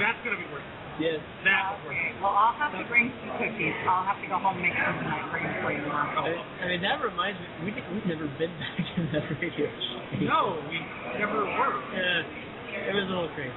that's 0.02 0.18
gonna 0.26 0.40
be 0.42 0.50
worth 0.50 0.66
it. 0.66 0.77
Yes. 1.00 1.22
That 1.46 1.78
Okay. 1.86 2.10
Well, 2.22 2.34
I'll 2.34 2.58
have 2.58 2.74
to 2.74 2.84
bring 2.90 3.14
some 3.22 3.38
cookies. 3.38 3.76
I'll 3.86 4.04
have 4.04 4.18
to 4.18 4.28
go 4.28 4.38
home 4.42 4.58
and 4.58 4.66
make 4.66 4.74
some 4.74 4.98
tonight 4.98 5.22
and 5.22 5.32
bring 5.32 5.44
them 5.46 5.58
for 5.62 5.70
you 5.72 5.82
tomorrow. 5.86 6.26
I, 6.26 6.66
I 6.66 6.66
mean, 6.74 6.82
that 6.82 6.98
reminds 7.06 7.38
me, 7.38 7.48
we 7.66 7.70
did, 7.72 7.86
we've 7.94 8.06
never 8.10 8.26
been 8.42 8.50
back 8.62 8.88
in 8.98 9.06
that 9.14 9.24
radio 9.38 9.68
station. 9.70 10.26
No, 10.26 10.58
we 10.68 10.78
never 11.22 11.46
were. 11.46 11.76
Yeah. 11.94 12.90
It 12.90 12.94
was 12.94 13.06
a 13.06 13.14
little 13.14 13.32
crazy. 13.38 13.54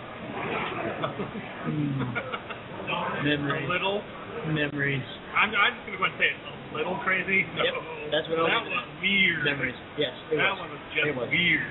Mm. 1.69 3.25
Memories. 3.25 3.65
a 3.69 3.73
little. 3.73 4.01
Memories. 4.49 5.05
I'm, 5.37 5.51
I'm 5.53 5.75
just 5.77 5.85
gonna 5.87 5.99
go 6.01 6.07
and 6.09 6.17
say 6.17 6.29
it. 6.33 6.39
A 6.41 6.77
little 6.77 6.97
crazy. 7.03 7.45
No. 7.59 7.63
Yep, 7.67 7.75
that's 8.15 8.27
what 8.31 8.39
I'll 8.41 8.49
That 8.49 8.63
was 8.65 8.87
weird. 9.03 9.43
Memories. 9.45 9.77
Yes. 9.99 10.15
It 10.33 10.39
That 10.39 10.55
was. 10.55 10.61
one 10.65 10.71
was 10.71 10.83
just 10.95 11.07
It 11.09 11.17
was. 11.19 11.29
weird. 11.29 11.67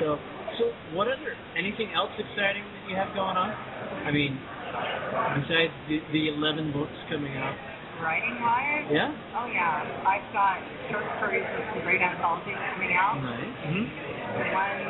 So, 0.00 0.06
so 0.56 0.62
what 0.94 1.10
other, 1.10 1.34
anything 1.58 1.90
else 1.92 2.14
exciting 2.16 2.62
that 2.62 2.82
you 2.88 2.94
have 2.96 3.10
going 3.18 3.34
on? 3.36 3.50
I 4.06 4.10
mean, 4.14 4.38
besides 5.42 5.72
the, 5.88 6.00
the 6.12 6.22
11 6.34 6.72
books 6.72 6.94
coming 7.10 7.36
out. 7.38 7.54
Writing 8.02 8.36
wise? 8.42 8.90
Yeah? 8.90 9.14
Oh 9.38 9.46
yeah. 9.46 9.86
I've 10.02 10.26
got 10.34 10.58
short 10.90 11.06
stories 11.22 11.46
of 11.46 11.62
some 11.70 11.82
great 11.86 12.02
anthologies 12.02 12.58
coming 12.74 12.90
out. 12.98 13.22
Nice. 13.22 13.54
Mm-hmm. 13.70 13.86
The 14.34 14.44
one 14.50 14.82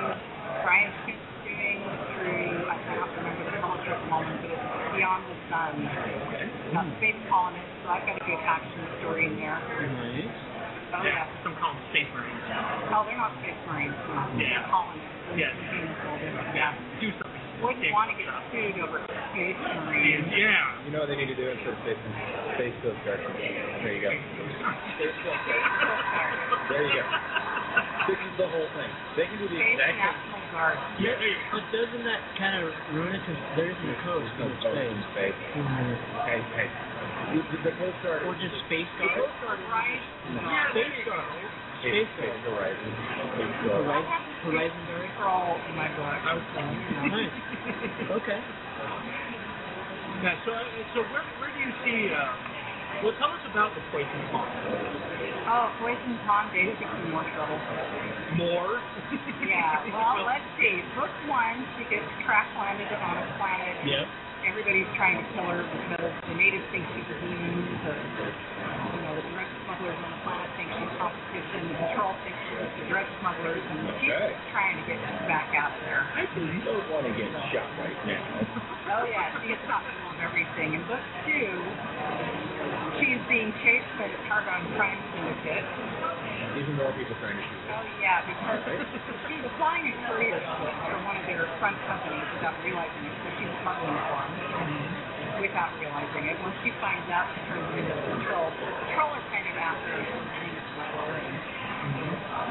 Brian 0.65 0.89
keeps 1.05 1.21
doing 1.45 1.79
through, 2.17 2.65
I 2.65 2.77
cannot 2.89 3.13
remember 3.13 3.45
the 3.45 3.61
publisher 3.61 3.93
at 3.93 4.01
the 4.01 4.09
moment, 4.09 4.37
but 4.41 4.51
it's 4.57 4.65
Beyond 4.97 5.23
the 5.29 5.37
Sun. 5.53 5.73
Okay. 5.85 6.49
About 6.73 6.89
space 6.97 7.21
colonists, 7.29 7.77
so 7.85 7.87
I've 7.93 8.05
got 8.09 8.17
a 8.17 8.25
good 8.25 8.41
action 8.41 8.81
story 9.05 9.29
in 9.29 9.37
there. 9.37 9.61
Nice. 9.61 10.33
Oh 10.97 11.03
Yeah, 11.05 11.29
yeah. 11.29 11.43
some 11.45 11.53
call 11.61 11.77
them 11.77 11.85
space 11.93 12.09
marines. 12.17 12.41
No, 12.89 13.05
they're 13.05 13.21
not 13.21 13.37
space 13.45 13.61
marines. 13.69 13.93
No. 14.09 14.17
Yeah. 14.41 14.49
They're 14.49 14.69
colonists. 14.73 15.13
Yeah. 15.37 15.53
Yeah. 16.57 16.73
Do 17.05 17.09
something. 17.21 17.44
Wouldn't 17.65 17.97
want 17.97 18.13
to 18.13 18.17
get 18.21 18.29
sued 18.53 18.77
over 18.77 19.01
space 19.09 19.57
marines. 19.57 20.29
Yeah. 20.37 20.85
You 20.85 20.93
know 20.93 21.01
what 21.01 21.09
they 21.09 21.17
need 21.17 21.33
to 21.33 21.35
do 21.35 21.49
instead 21.49 21.73
of 21.73 21.81
Space, 21.81 21.97
space 22.61 22.77
Coast 22.85 23.01
Guard? 23.09 23.25
There 23.25 23.89
you 23.89 24.05
go. 24.05 24.13
Space 24.13 25.17
Coast 25.25 25.41
There 26.69 26.85
you 26.85 26.93
go. 26.93 27.64
This 28.09 28.21
is 28.21 28.35
the 28.37 28.49
whole 28.49 28.69
thing. 28.77 28.91
They 29.17 29.27
can 29.27 29.39
do 29.41 29.49
the 29.49 29.57
exact 29.59 29.97
same 29.97 29.99
National 29.99 30.43
Guard. 30.53 30.77
Yeah, 31.01 31.17
there. 31.19 31.39
But 31.51 31.65
doesn't 31.73 32.05
that 32.05 32.21
kind 32.37 32.55
of 32.63 32.71
ruin 32.93 33.15
it? 33.17 33.23
Because 33.25 33.41
there 33.57 33.71
isn't 33.73 33.91
a 33.91 33.99
coast 34.05 34.31
No 34.39 34.47
in 34.47 34.57
coast 34.61 34.77
in 34.77 35.01
space. 35.11 35.35
space. 35.35 35.59
Mhm. 35.59 35.97
Hey, 36.29 36.41
hey. 36.55 36.69
The, 37.35 37.41
the, 37.41 37.57
the 37.71 37.75
Coast 37.81 37.99
Guard. 38.05 38.23
Or 38.29 38.35
just 38.37 38.55
Space 38.69 38.91
Guard? 39.01 39.09
The 39.09 39.09
Guard? 39.09 39.25
Coast 39.25 39.39
Guard. 39.43 39.61
Right? 39.73 40.03
Space 40.77 40.99
Guard. 41.09 41.25
Space 41.81 42.09
Space 42.17 42.39
Guard. 42.45 42.55
Horizon. 42.55 42.91
Space 43.35 43.55
I 43.55 43.67
Guard. 43.67 43.85
Horizon, 43.85 44.07
have 44.07 44.25
Horizon 44.45 44.83
Guard? 44.87 45.09
Patrol 45.15 45.53
in 45.69 45.75
my 45.77 45.89
book. 45.97 46.19
I 46.25 46.33
was 46.37 46.47
saying. 46.55 46.81
Nice. 47.15 47.35
Okay. 48.23 48.41
Yeah, 50.23 50.33
so, 50.47 50.53
uh, 50.57 50.65
so 50.97 51.01
where, 51.13 51.21
where 51.37 51.53
do 51.53 51.59
you 51.61 51.69
see, 51.85 52.09
uh, 52.09 52.25
well, 53.03 53.15
tell 53.19 53.33
us 53.35 53.43
about 53.51 53.75
the 53.75 53.83
Poison 53.91 54.21
Pawn. 54.31 54.49
Oh, 55.49 55.67
Poison 55.81 56.15
Pawn 56.25 56.49
basically 56.55 57.11
more 57.11 57.27
trouble. 57.35 57.59
More? 58.39 58.79
Yeah, 59.45 59.85
well, 59.93 60.25
let's 60.31 60.47
see. 60.57 60.81
Book 60.97 61.13
one, 61.29 61.61
she 61.77 61.85
gets 61.93 62.09
crash 62.25 62.49
landed 62.57 62.89
on 62.97 63.15
a 63.21 63.27
planet. 63.37 63.77
Yep. 63.85 64.07
Everybody's 64.49 64.89
trying 64.97 65.21
to 65.21 65.25
kill 65.37 65.45
her 65.49 65.65
because 65.65 66.13
the 66.29 66.35
natives 66.37 66.65
think 66.73 66.85
she's 66.97 67.09
a 67.13 67.17
demon. 67.21 67.65
The, 67.85 67.93
you 67.93 69.01
know, 69.05 69.13
the 69.21 69.25
drug 69.33 69.49
smugglers 69.65 69.97
on 70.01 70.11
the 70.17 70.21
planet 70.25 70.49
think 70.57 70.69
she's 70.81 70.93
competition. 70.97 71.61
The 71.71 71.77
patrol 71.77 72.13
thinks 72.25 72.41
she's 72.49 72.73
the 72.81 72.85
drug 72.89 73.07
smugglers, 73.21 73.61
and 73.61 73.81
she's 74.01 74.33
trying 74.53 74.77
to 74.81 74.85
get 74.89 75.01
back 75.29 75.53
out 75.57 75.73
there. 75.85 76.09
I 76.17 76.25
don't 76.29 76.87
want 76.89 77.05
to 77.09 77.13
get 77.17 77.29
shot 77.53 77.69
right 77.81 78.01
now. 78.09 78.25
Oh 78.85 79.09
yeah, 79.09 79.33
she 79.41 79.49
gets 79.49 79.65
shot 79.65 79.81
in 79.81 80.21
everything. 80.21 80.77
In 80.77 80.85
book 80.85 81.01
two, 81.25 81.49
she's 83.05 83.21
being 83.29 83.53
chased 83.61 83.93
by 84.01 84.09
the 84.09 84.17
Targon 84.25 84.65
crime 84.81 84.97
syndicate. 85.13 85.67
Even 86.57 86.73
more 86.81 86.89
people 86.97 87.13
trying 87.21 87.37
to 87.37 87.45
shoot. 87.45 87.61
Oh 87.69 87.85
yeah, 88.01 88.25
because 88.25 88.81
she 89.29 89.37
was 89.45 89.53
flying 89.61 89.93
a 89.93 89.95
courier 90.09 90.41
ship 90.41 90.75
for 90.89 90.97
one 91.05 91.21
of 91.21 91.25
their 91.29 91.45
front 91.61 91.77
companies 91.85 92.25
without 92.33 92.57
realizing 92.65 93.05
it, 93.05 93.13
so 93.21 93.29
she's 93.37 93.53
smuggling 93.61 93.93
for 94.09 94.25
them 94.25 94.73
without 95.37 95.77
realizing 95.77 96.33
it. 96.33 96.37
Once 96.41 96.57
she 96.65 96.73
finds 96.81 97.05
out, 97.13 97.29
she 97.37 97.41
turns 97.45 97.67
it 97.77 97.85
into 97.85 97.93
the 97.93 98.05
patrol. 98.17 98.49
The 98.49 98.73
patrol 98.89 99.11
are 99.13 99.27
kind 99.29 99.47
of 99.53 99.57
after 99.61 99.93
her, 100.01 100.21
being 100.41 100.57
a 100.57 100.65
smuggler, 100.73 101.13
and 101.21 101.37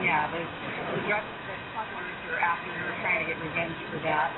yeah, 0.06 0.30
the 0.30 0.42
the 0.46 1.00
drug 1.10 1.26
the 1.26 1.56
smugglers 1.74 2.20
are 2.30 2.42
after 2.44 2.70
her, 2.70 2.90
trying 3.02 3.26
to 3.26 3.28
get 3.32 3.42
revenge 3.42 3.74
for 3.90 3.98
that. 4.06 4.30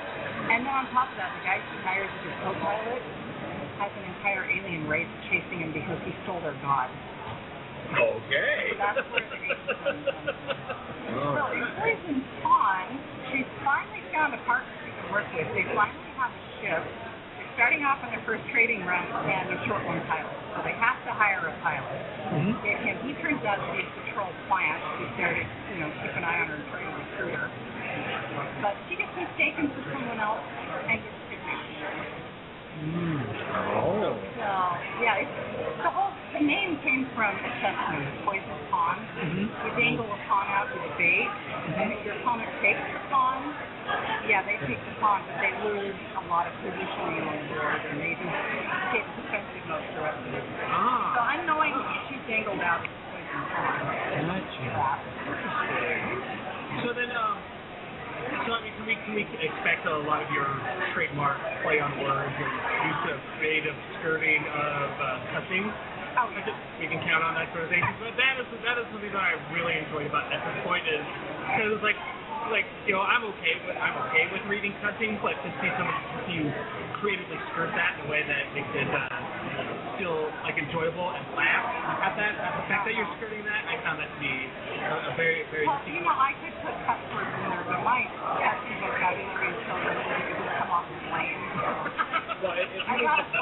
And 0.48 0.64
then 0.64 0.72
on 0.72 0.88
top 0.96 1.12
of 1.12 1.16
that, 1.20 1.34
the 1.36 1.42
guy 1.44 1.60
she 1.60 1.76
hires 1.84 2.08
as 2.08 2.22
her 2.24 2.34
co-pilot 2.40 3.25
has 3.78 3.92
an 3.92 4.04
entire 4.16 4.44
alien 4.48 4.88
race 4.88 5.10
chasing 5.28 5.60
him 5.60 5.72
because 5.72 6.00
he 6.04 6.12
stole 6.24 6.40
their 6.40 6.56
god. 6.64 6.88
Okay. 7.92 8.72
So 8.72 8.80
that's 8.80 9.04
where 9.12 9.22
the 9.22 9.38
alien 9.38 9.76
comes 9.84 10.04
from. 10.10 10.56
All 11.16 11.36
So 11.36 11.42
right. 11.52 11.62
in 11.62 11.68
Poison 11.78 12.18
she's 13.30 13.48
finally 13.62 14.02
found 14.10 14.34
a 14.34 14.40
partner 14.48 14.72
she 14.82 14.90
can 14.90 15.06
work 15.12 15.28
with. 15.36 15.46
They 15.54 15.66
finally 15.76 16.10
have 16.18 16.32
a 16.32 16.42
ship. 16.58 16.82
They're 16.82 17.52
starting 17.54 17.84
off 17.84 18.00
on 18.02 18.10
their 18.10 18.24
first 18.24 18.42
trading 18.50 18.82
run 18.82 19.04
and 19.06 19.54
a 19.54 19.58
short 19.68 19.84
one 19.84 20.00
pilot. 20.08 20.34
So 20.56 20.64
they 20.64 20.74
have 20.80 20.98
to 21.04 21.12
hire 21.12 21.46
a 21.46 21.54
pilot. 21.60 22.00
Mm-hmm. 22.32 22.64
And 22.64 22.78
and 22.90 22.96
he 23.06 23.12
turns 23.20 23.44
out 23.44 23.60
to 23.60 23.68
be 23.76 23.84
a 23.84 23.88
patrol 24.02 24.32
plant. 24.48 24.80
She's 24.98 25.12
there 25.20 25.32
to, 25.36 25.42
you 25.44 25.78
know, 25.84 25.90
keep 26.00 26.12
an 26.16 26.24
eye 26.24 26.40
on 26.42 26.48
her 26.48 26.56
and 26.58 26.66
try 26.72 26.80
to 26.80 26.92
recruit 26.96 27.32
her. 27.36 27.48
But 28.64 28.74
she 28.88 28.96
gets 28.96 29.12
mistaken 29.14 29.68
for 29.72 29.82
someone 29.92 30.18
else 30.18 30.42
and 30.90 30.98
gets 31.00 31.20
kidnapped. 31.28 32.26
Oh. 32.76 34.12
So 34.36 34.48
yeah, 35.00 35.22
it's, 35.24 35.32
the 35.80 35.88
whole 35.88 36.12
the 36.36 36.40
from 37.16 37.32
assessment, 37.40 38.04
poison 38.28 38.58
pawn. 38.70 38.98
Mhm. 39.16 39.48
You 39.64 39.70
dangle 39.80 40.12
a 40.12 40.18
pawn 40.28 40.46
out 40.52 40.68
with 40.72 40.84
a 40.84 40.92
bait, 40.98 41.28
and 41.80 41.92
if 41.94 42.04
your 42.04 42.16
opponent 42.20 42.50
takes 42.62 42.84
the 42.92 43.00
pawn, 43.10 43.56
yeah, 44.28 44.42
they 44.44 44.58
take 44.68 44.84
the 44.84 44.92
pawn, 45.00 45.22
but 45.26 45.40
they 45.40 45.52
lose 45.64 45.96
a 46.16 46.28
lot 46.28 46.46
of 46.46 46.54
positioning 46.60 47.24
on 47.24 47.36
the 47.40 47.54
board, 47.54 47.80
and 47.90 48.00
they 48.00 48.14
just 48.20 48.36
get 48.92 49.04
defensive 49.16 49.64
for 49.64 49.80
the 49.96 50.02
rest 50.04 50.20
of 50.28 50.34
it. 50.34 50.44
So 50.44 50.72
Ah. 50.72 51.32
unknowingly, 51.32 51.84
she 52.08 52.16
dangled 52.28 52.60
out 52.62 52.82
the 52.82 52.88
poison 53.10 53.42
pawn. 53.54 53.80
Gotcha. 54.74 54.98
So 56.82 56.92
then, 56.92 57.10
um, 57.16 57.38
so 58.46 58.54
I 58.54 58.60
mean, 58.62 58.74
can 58.76 58.86
we 58.86 58.94
can 58.96 59.14
we 59.14 59.22
expect 59.40 59.86
a 59.86 59.98
lot 59.98 60.22
of 60.22 60.30
your 60.32 60.46
trademark 60.94 61.38
play 61.62 61.80
on 61.80 61.98
words 62.02 62.34
and 62.38 62.88
use 62.90 63.12
of 63.14 63.20
creative 63.38 63.76
skirting 63.98 64.44
of 64.48 64.90
uh, 65.00 65.18
cussing? 65.32 65.72
Oh, 66.16 66.28
we 66.80 66.88
can 66.88 67.00
count 67.04 67.20
on 67.24 67.36
that 67.36 67.52
sort 67.52 67.68
of 67.68 67.70
thing. 67.70 67.84
But 68.00 68.16
that 68.16 68.40
is 68.40 68.48
that 68.64 68.76
is 68.80 68.86
something 68.88 69.12
that 69.12 69.20
I 69.20 69.36
really 69.52 69.76
enjoyed 69.76 70.08
about 70.08 70.32
at 70.32 70.40
this 70.40 70.58
point 70.64 70.84
is 70.88 71.04
because 71.52 71.76
it's 71.76 71.84
like 71.84 71.98
like 72.48 72.66
you 72.88 72.96
know 72.96 73.04
I'm 73.04 73.24
okay 73.36 73.54
with 73.68 73.76
I'm 73.76 73.96
okay 74.08 74.24
with 74.32 74.42
reading 74.48 74.72
cussing, 74.80 75.20
but 75.20 75.36
to 75.36 75.48
see 75.60 75.70
someone 75.76 75.96
see 76.24 76.40
you 76.40 76.48
creatively 76.96 77.36
skirt 77.52 77.68
that 77.76 78.00
in 78.00 78.06
a 78.06 78.08
way 78.08 78.24
that 78.24 78.48
makes 78.56 78.72
it 78.72 78.88
uh, 78.88 79.36
still 80.00 80.28
like 80.44 80.56
enjoyable 80.56 81.12
and 81.12 81.24
laugh 81.36 81.64
at 82.00 82.14
that, 82.16 82.32
at 82.40 82.52
the 82.60 82.64
fact 82.68 82.88
that 82.88 82.94
you're 82.96 83.08
skirting 83.20 83.44
that. 83.44 83.62
I 83.68 83.76
found 83.84 84.00
that 84.00 84.08
to 84.08 84.18
be 84.20 84.32
a, 84.32 85.12
a 85.12 85.12
very, 85.16 85.44
very 85.52 85.68
Well, 85.68 85.80
you 85.84 86.00
know, 86.00 86.16
I 86.16 86.32
could 86.40 86.56
put 86.64 86.72
cuss 86.88 87.00
words 87.12 87.28
in 87.28 87.44
there, 87.52 87.64
but 87.68 87.80
my 87.84 88.00
acting 88.40 88.76
vocabulary 88.80 89.52
is 89.52 89.58
so 89.68 89.74
limited 89.76 90.05
would 90.84 91.00
come 91.00 91.16
off. 91.16 91.88
Well, 92.44 92.52
if, 92.60 92.68
if 92.68 92.84
you 92.84 92.96
need 93.00 93.08
some 93.16 93.40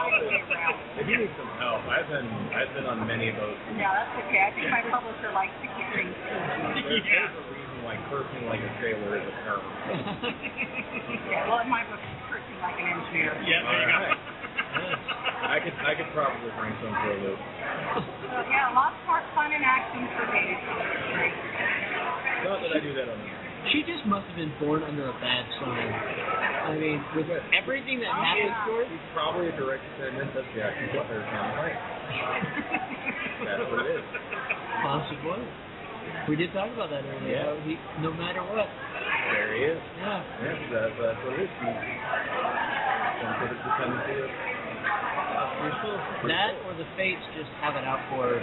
help, 0.63 0.79
if 0.95 1.07
you 1.11 1.17
need 1.19 1.33
some 1.35 1.51
help, 1.59 1.83
I've 1.91 2.07
been 2.07 2.29
I've 2.55 2.73
been 2.79 2.87
on 2.87 3.03
many 3.11 3.29
of 3.35 3.37
those. 3.43 3.59
Yeah, 3.75 3.91
that's 3.91 4.15
okay. 4.23 4.41
I 4.47 4.51
think 4.55 4.71
my 4.71 4.83
publisher 4.87 5.35
likes 5.35 5.55
to 5.59 5.67
keep 5.75 5.89
things 5.99 6.15
There's, 6.15 7.03
Yeah. 7.03 7.27
there's 7.27 7.35
a 7.35 7.45
reason 7.51 7.77
why 7.83 7.99
cursing 8.07 8.47
like 8.47 8.63
a 8.63 8.71
sailor 8.79 9.19
is 9.19 9.27
a 9.27 9.35
term. 9.43 9.63
Yeah, 11.25 11.49
well, 11.51 11.61
in 11.61 11.69
my 11.69 11.83
book, 11.91 11.99
cursing 12.31 12.59
like 12.63 12.79
an 12.79 12.87
engineer. 12.87 13.35
Yeah, 13.43 13.61
there 13.67 13.81
you 13.83 13.89
go. 13.91 14.15
I 15.55 15.59
could 15.61 15.75
I 15.83 15.93
could 15.99 16.11
probably 16.15 16.51
bring 16.57 16.73
some 16.81 16.95
for 16.95 17.11
a 17.11 17.19
loop. 17.21 17.39
So, 18.25 18.31
yeah, 18.49 18.71
lots 18.73 18.97
more 19.07 19.21
fun 19.35 19.53
and 19.53 19.65
action 19.65 20.07
for 20.17 20.25
me. 20.31 20.45
Not 22.47 22.63
that 22.63 22.73
I 22.77 22.81
do 22.81 22.95
that 22.95 23.09
on 23.09 23.19
the 23.19 23.44
She 23.73 23.81
just 23.89 24.05
must 24.07 24.27
have 24.29 24.37
been 24.37 24.53
born 24.61 24.83
under 24.85 25.09
a 25.09 25.17
bad 25.21 25.45
sign. 25.61 25.89
I 26.69 26.77
mean, 26.77 27.01
with 27.17 27.29
everything 27.57 28.01
that 28.01 28.13
happens 28.13 28.53
to 28.69 28.71
her, 28.77 28.85
She's 28.89 29.09
probably 29.17 29.49
a 29.49 29.57
direct 29.57 29.83
descendant 29.97 30.37
of 30.37 30.45
Jackson 30.53 30.89
Butler 30.93 31.25
Tom 31.33 31.49
Hanks. 31.57 31.81
That's 33.45 33.65
what 33.69 33.85
it 33.85 33.97
is. 34.01 34.05
possibly. 34.85 35.43
We 36.29 36.37
did 36.37 36.53
talk 36.53 36.69
about 36.73 36.91
that 36.93 37.05
earlier. 37.05 37.33
Yeah. 37.33 37.57
He, 37.65 37.77
no 38.01 38.13
matter 38.13 38.41
what. 38.45 38.69
There 39.33 39.57
he 39.57 39.65
is. 39.73 39.81
Yeah. 40.01 40.21
Yes, 40.45 40.61
that's, 40.73 40.93
that's 41.01 41.21
what 41.25 41.33
it 41.37 41.49
is. 41.49 41.53
Some 41.61 43.33
sort 43.41 43.53
of 43.53 43.59
dependency 43.65 44.21
of 44.21 44.29
That 46.29 46.53
or 46.69 46.77
the 46.77 46.85
fates 46.97 47.25
just 47.37 47.49
have 47.61 47.77
it 47.77 47.85
out 47.85 48.01
for 48.13 48.29
her. 48.29 48.41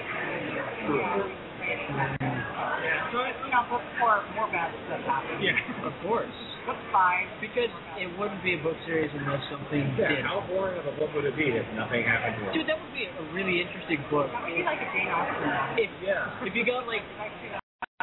Yeah, 2.62 3.10
so 3.12 3.18
it, 3.26 3.34
You 3.46 3.52
know, 3.52 3.66
book 3.70 3.82
four, 3.98 4.22
more 4.38 4.48
bad 4.54 4.70
stuff 4.86 5.02
happens. 5.02 5.42
yeah. 5.42 5.58
Of 5.88 5.94
course. 6.06 6.30
Book 6.66 6.78
five, 6.94 7.26
Because 7.42 7.74
it 7.98 8.06
wouldn't 8.22 8.44
be 8.46 8.54
a 8.54 8.62
book 8.62 8.78
series 8.86 9.10
unless 9.18 9.42
something 9.50 9.82
Yeah, 9.98 10.14
did. 10.14 10.26
how 10.26 10.46
boring 10.46 10.78
of 10.78 10.86
a 10.86 10.94
book 10.94 11.10
would 11.18 11.26
it 11.26 11.34
be 11.36 11.50
if 11.50 11.66
nothing 11.74 12.06
happened 12.06 12.38
to 12.38 12.50
it? 12.50 12.54
Dude, 12.54 12.70
that 12.70 12.78
would 12.78 12.94
be 12.94 13.10
a 13.10 13.24
really 13.34 13.62
interesting 13.66 13.98
book. 14.14 14.30
that 14.30 14.46
would 14.46 14.54
be 14.54 14.62
like 14.62 14.78
a 14.78 14.88
Jane 14.94 15.10
Austen. 15.10 15.50
If 15.82 15.90
Yeah. 16.06 16.46
if 16.46 16.54
you 16.54 16.64
got 16.66 16.86
like 16.86 17.02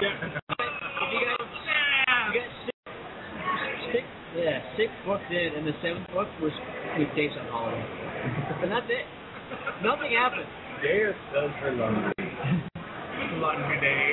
Yeah. 0.03 0.11
if 0.27 1.11
you 1.15 1.21
got 1.23 1.39
Yeah. 1.39 2.33
you 2.35 2.41
got 2.43 2.51
six, 2.67 2.75
six 3.95 4.05
yeah 4.35 4.59
six 4.77 4.91
books 5.07 5.25
in 5.31 5.55
and 5.55 5.67
the 5.67 5.75
seventh 5.83 6.11
book 6.11 6.29
was 6.43 6.53
with 6.99 7.15
days 7.15 7.31
on 7.39 7.47
holiday, 7.47 7.87
and 8.63 8.73
that's 8.73 8.91
it. 8.91 9.07
Nothing 9.83 10.11
happened. 10.19 10.47
Dare 10.83 11.15
does 11.33 11.53
her 11.63 11.71
laundry. 13.39 13.63
Laundry 13.65 13.81
day. 13.81 14.05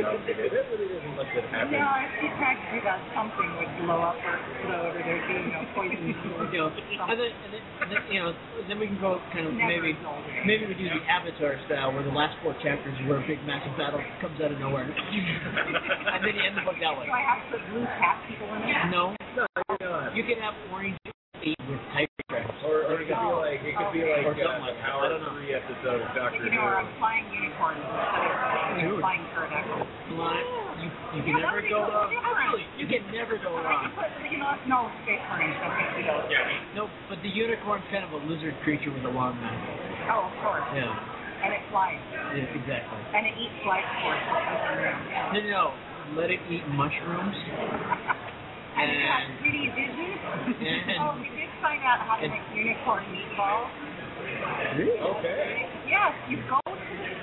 No, 0.00 0.08
it 0.16 0.36
really 0.36 0.88
isn't 0.96 1.16
that 1.16 1.28
You 1.32 1.40
happens. 1.50 1.76
know, 1.76 2.04
if 2.04 2.22
you 2.22 2.28
tried 2.36 2.58
to 2.60 2.94
something 3.16 3.48
would 3.56 3.72
blow 3.84 4.00
up 4.04 4.16
or 4.20 4.34
explode, 4.36 4.92
or 4.92 5.00
there'd 5.02 5.26
be, 5.28 5.34
you 5.36 5.52
know, 5.52 5.64
poison. 5.74 6.00
You 6.52 6.58
know, 6.60 6.68
and 6.70 7.16
then, 7.18 7.30
and 7.32 7.50
then, 7.52 7.62
and 7.82 7.88
then 7.92 8.00
you 8.12 8.20
know, 8.22 8.30
then 8.68 8.76
we 8.80 8.86
can 8.86 9.00
go 9.00 9.20
kind 9.32 9.46
of 9.48 9.52
Never 9.56 9.68
maybe 9.68 9.96
maybe 10.46 10.62
we 10.68 10.74
do 10.76 10.86
the 10.92 11.02
Avatar 11.08 11.56
style 11.66 11.92
where 11.92 12.04
the 12.04 12.12
last 12.14 12.36
four 12.44 12.54
chapters 12.62 12.94
where 13.08 13.18
a 13.22 13.26
big 13.26 13.40
massive 13.48 13.72
battle 13.80 14.00
comes 14.20 14.36
out 14.40 14.52
of 14.52 14.58
nowhere, 14.60 14.84
and 14.90 16.20
then 16.24 16.32
you 16.36 16.42
end 16.44 16.56
the 16.56 16.64
book 16.64 16.76
that 16.80 16.92
way. 16.96 17.06
Do 17.06 17.12
I 17.12 17.24
have 17.24 17.40
to 17.50 17.58
put 17.58 17.62
blue 17.72 17.84
cat 17.98 18.16
people 18.28 18.48
in 18.56 18.62
it? 18.68 18.76
No, 18.92 19.16
No, 19.36 19.44
you 19.72 19.76
don't. 19.80 20.16
you 20.16 20.24
can 20.24 20.38
have 20.44 20.54
orange 20.72 20.96
with 21.46 21.82
type 21.94 22.10
tracks. 22.30 22.50
Or, 22.66 22.90
or 22.90 22.98
it 22.98 23.06
could 23.06 23.14
be 23.14 23.30
like 23.38 23.60
it 23.62 23.74
could 23.78 23.92
be 23.94 24.02
like 24.02 24.26
Or 24.26 24.34
uh, 24.34 24.58
like 24.58 24.74
an 24.74 24.82
that. 24.82 24.98
I 24.98 25.08
don't 25.08 25.22
know. 25.22 25.34
three 25.38 25.54
episode 25.54 26.02
of 26.02 26.10
Doctor 26.16 26.42
Who. 26.42 26.50
You 26.50 26.58
know, 26.58 26.66
or 26.66 26.74
I'm 26.82 26.90
flying 26.98 27.26
unicorns 27.30 27.78
instead 27.78 28.26
of 28.26 28.55
Dude. 28.86 29.00
flying 29.02 29.24
pterodactyls. 29.34 29.88
Blind, 30.14 30.46
you 30.82 30.88
you 31.18 31.22
can 31.26 31.34
Yeah, 31.36 31.50
never 31.50 31.58
that 31.58 31.58
would 31.58 31.66
be 31.66 31.74
go 31.74 31.80
wrong. 31.86 32.08
Absolutely, 32.14 32.66
you 32.78 32.86
can 32.86 33.02
never 33.10 33.34
go 33.42 33.50
wrong. 33.58 33.90
you 34.30 34.38
know, 34.38 34.52
no, 34.70 34.78
space 35.02 35.22
marines 35.32 35.56
don't 35.58 35.74
get 35.74 36.06
go. 36.06 36.14
Yeah. 36.30 36.74
No, 36.78 36.88
but 37.10 37.18
the 37.22 37.28
unicorn's 37.32 37.84
kind 37.90 38.04
of 38.06 38.12
a 38.14 38.20
lizard 38.30 38.54
creature 38.62 38.90
with 38.94 39.04
a 39.04 39.12
long 39.12 39.34
mouth. 39.40 39.62
Oh, 40.12 40.30
of 40.30 40.34
course. 40.42 40.66
Yeah, 40.74 40.86
And 41.42 41.50
it 41.54 41.62
flies. 41.70 41.98
yeah 42.34 42.46
exactly. 42.54 43.00
And 43.14 43.26
it 43.26 43.34
eats 43.38 43.58
life 43.66 43.86
force. 44.02 44.22
No, 45.34 45.40
no, 45.42 45.50
no. 45.50 45.64
Let 46.14 46.30
it 46.30 46.38
eat 46.50 46.62
mushrooms. 46.70 47.34
And 48.76 48.92
it 48.92 49.00
has 49.08 49.24
And- 49.24 49.38
pretty 49.40 49.72
and- 49.72 51.00
oh, 51.00 51.16
we 51.16 51.32
did 51.32 51.48
find 51.64 51.80
out 51.80 52.04
how 52.04 52.20
to 52.20 52.24
and- 52.28 52.32
make 52.36 52.44
unicorn 52.52 53.08
meatballs. 53.08 53.72
Really? 54.76 55.00
Okay. 55.00 55.64
Yes, 55.88 56.12
you 56.28 56.36
go 56.44 56.60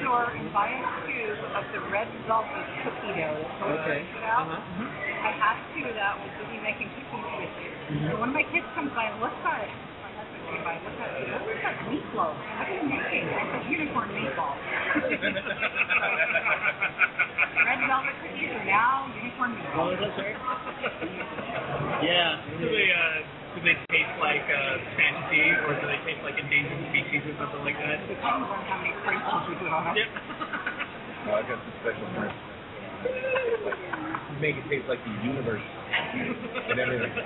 store 0.03 0.27
and 0.35 0.51
buy 0.51 0.67
a 0.67 0.83
tube 1.07 1.39
of 1.55 1.63
the 1.71 1.79
red 1.87 2.11
velvet 2.27 2.67
cookie 2.83 3.15
dough. 3.15 3.39
Okay. 3.79 4.03
we 4.03 4.11
put 4.13 4.23
out. 4.27 4.51
Uh-huh. 4.51 4.59
I 5.23 5.31
had 5.39 5.55
to 5.63 5.79
do 5.79 5.87
that. 5.95 6.19
Was 6.19 6.27
busy 6.43 6.59
making 6.59 6.91
cookies 6.91 7.23
with 7.39 7.55
you. 7.63 7.71
So 8.11 8.19
when 8.19 8.35
my 8.35 8.43
kids 8.51 8.67
come 8.75 8.91
by 8.91 9.07
and 9.07 9.15
look 9.23 9.31
at 9.47 9.63
it, 9.63 9.71
my 10.03 10.11
husband 10.11 10.43
came 10.51 10.59
by 10.67 10.75
and 10.75 10.83
looked 10.83 10.99
at 10.99 11.15
it. 11.15 11.23
What 11.31 11.47
is 11.55 11.63
that 11.63 11.79
meatloaf? 11.87 12.35
What 12.35 12.67
are 12.67 12.75
you 12.75 12.83
making? 12.83 13.23
I 13.31 13.47
said 13.47 13.63
unicorn 13.71 14.11
meatballs. 14.11 14.59
red 17.63 17.79
velvet 17.87 18.15
cookies 18.19 18.51
are 18.59 18.67
now 18.67 19.07
unicorn 19.15 19.55
What 19.55 19.63
meatballs. 19.63 19.95
was 19.95 20.03
that, 20.03 20.11
sorry? 20.19 20.35
Yeah. 22.03 22.43
Do 22.59 22.67
they 22.67 22.91
uh 22.91 23.32
do 23.55 23.59
they 23.63 23.77
taste 23.89 24.15
like 24.19 24.45
uh 24.49 24.77
fantasy 24.97 25.51
or 25.65 25.73
do 25.79 25.85
they 25.87 25.99
taste 26.05 26.21
like 26.25 26.37
endangered 26.39 26.81
species 26.91 27.21
or 27.29 27.33
something 27.39 27.63
like 27.65 27.77
that? 27.79 28.01
It 28.03 28.07
Depends 28.09 28.47
on 28.49 28.59
how 28.67 28.77
many 28.81 28.93
sprinkles 29.05 29.43
we 29.49 29.55
put 29.61 29.71
on 29.73 29.83
them. 29.93 29.95
Yep. 29.97 30.09
Well, 31.23 31.39
I've 31.39 31.47
got 31.47 31.55
some 31.63 31.71
special 31.79 32.03
friends. 32.19 32.35
Make 34.43 34.57
it 34.59 34.67
taste 34.67 34.87
like 34.91 34.99
the 35.07 35.15
universe 35.23 35.63
and 36.67 36.79
everything. 36.79 37.13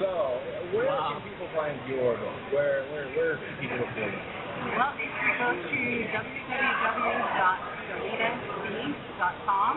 So, 0.00 0.40
where 0.72 0.88
Wow. 0.88 1.20
can 1.20 1.28
people 1.28 1.48
find 1.54 1.76
your 1.86 2.16
book? 2.16 2.32
Where, 2.56 2.82
where, 2.90 3.06
where 3.14 3.36
can 3.36 3.52
people 3.60 3.76
look 3.78 3.92
for 3.92 4.00
you? 4.00 4.16
Well, 4.74 4.96
if 4.96 5.12
you 5.12 5.30
go 5.36 5.52
to 5.52 5.68
www.jaletac.com, 8.10 9.74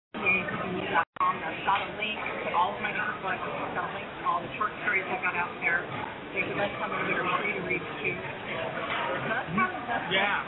J-A-T-A-C.com, 0.00 1.32
that's 1.44 1.60
got 1.68 1.80
a 1.84 1.88
link 2.00 2.18
to 2.48 2.48
all 2.56 2.72
of 2.74 2.80
my 2.80 2.90
different 2.96 3.20
books. 3.20 3.40
It's 3.44 3.74
got 3.76 3.84
a 3.84 3.92
link 3.94 4.08
to 4.08 4.24
all 4.24 4.40
the 4.40 4.48
short 4.56 4.72
stories 4.82 5.04
I 5.12 5.20
got 5.20 5.36
out 5.36 5.52
there. 5.60 5.84
There's 6.32 6.48
a 6.50 6.56
link 6.56 6.72
on 6.80 6.88
there 6.88 7.04
that 7.04 7.20
are 7.20 7.28
free 7.44 7.52
to 7.52 7.62
read 7.68 7.84
too. 8.00 8.16
So 8.16 9.28
that's 9.28 9.48
kind 9.52 9.76
of 9.76 9.82
that's 9.84 10.08
Yeah. 10.08 10.40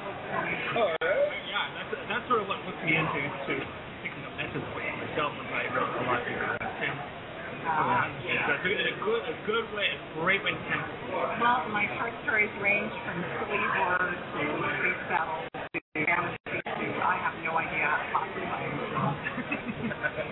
All 0.81 0.89
right. 1.05 1.29
Yeah, 1.53 1.69
that's 1.77 1.93
that's 2.09 2.25
sort 2.33 2.41
of 2.43 2.49
what 2.49 2.59
hooked 2.65 2.81
me 2.87 2.97
into 2.97 3.21
to 3.29 3.55
picking 4.01 4.25
up 4.25 4.33
essence 4.41 4.65
books 4.73 4.89
myself 5.05 5.33
as 5.37 5.49
I 5.53 5.69
wrote 5.77 5.93
a 5.93 6.03
lot 6.09 6.21
of 6.25 6.29
your 6.33 6.45
uh, 6.57 6.65
Sam. 6.81 6.97
uh, 6.97 8.09
It's 8.25 8.49
a 8.49 8.59
good, 8.65 8.79
a 8.81 8.95
good, 9.05 9.23
a 9.29 9.35
good 9.47 9.67
way, 9.77 9.87
a 9.93 9.99
great 10.21 10.43
way 10.45 10.53
to 10.53 10.63
tempt. 10.71 10.89
Well, 11.13 11.62
my 11.73 11.89
short 11.97 12.13
stories 12.29 12.53
range 12.61 12.93
from 13.09 13.17
silly 13.41 13.65
horror 13.81 14.13
to 14.13 14.41
space 14.77 15.03
battle 15.09 15.41
to 15.49 15.81
fantasy 15.97 16.61
to 16.61 16.87
I 17.01 17.17
have 17.19 17.35
no 17.43 17.57
idea 17.57 17.89
how 18.13 18.29
to 18.29 18.41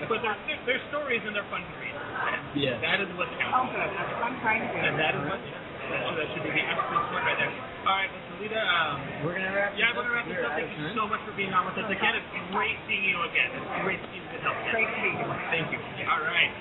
But 0.06 0.20
they're, 0.20 0.36
they're, 0.46 0.62
they're 0.68 0.82
stories 0.92 1.22
and 1.24 1.32
they're 1.34 1.48
fun 1.48 1.64
to 1.64 1.74
read. 1.80 1.96
And 1.96 2.60
Yeah. 2.60 2.76
That 2.84 3.00
is 3.00 3.08
what 3.16 3.26
Oh, 3.32 3.64
good. 3.72 3.88
That's 3.96 4.12
what 4.14 4.24
I'm 4.28 4.36
trying 4.44 4.62
to 4.62 4.68
do. 4.68 4.78
And 4.84 4.94
that 5.00 5.12
is 5.16 5.24
what, 5.26 5.40
yeah, 5.40 5.56
that 5.90 6.00
should, 6.06 6.16
that 6.20 6.28
should 6.36 6.44
be 6.44 6.52
the 6.54 6.62
absolute 6.62 7.04
point 7.08 7.24
right 7.24 7.38
there. 7.40 7.52
All 7.88 7.96
right, 7.96 8.10
Mr. 8.12 8.34
Lita, 8.44 8.60
um, 8.60 8.94
We're 9.24 9.34
gonna 9.40 9.50
wrap. 9.56 9.72
yeah, 9.80 9.90
we're 9.96 10.04
going 10.04 10.12
to 10.12 10.20
wrap 10.20 10.28
up. 10.28 10.36
this 10.36 10.44
up. 10.44 10.52
Thank 10.60 10.70
you 10.76 10.92
so 10.92 11.08
much 11.08 11.22
for 11.24 11.32
being 11.34 11.50
on 11.56 11.64
with 11.64 11.80
us 11.80 11.88
again. 11.88 12.14
It's 12.20 12.28
great 12.52 12.76
seeing 12.84 13.08
you 13.08 13.16
again. 13.24 13.48
It's 13.56 13.80
great 13.82 14.00
seeing 14.12 14.20
you. 14.22 14.30
Good 14.36 14.44
help. 14.44 14.60
Great 14.70 14.86
to 14.86 15.00
be 15.00 15.10
here. 15.16 15.32
Thank 15.48 15.66
you. 15.72 15.80
All 16.04 16.20
right. 16.20 16.52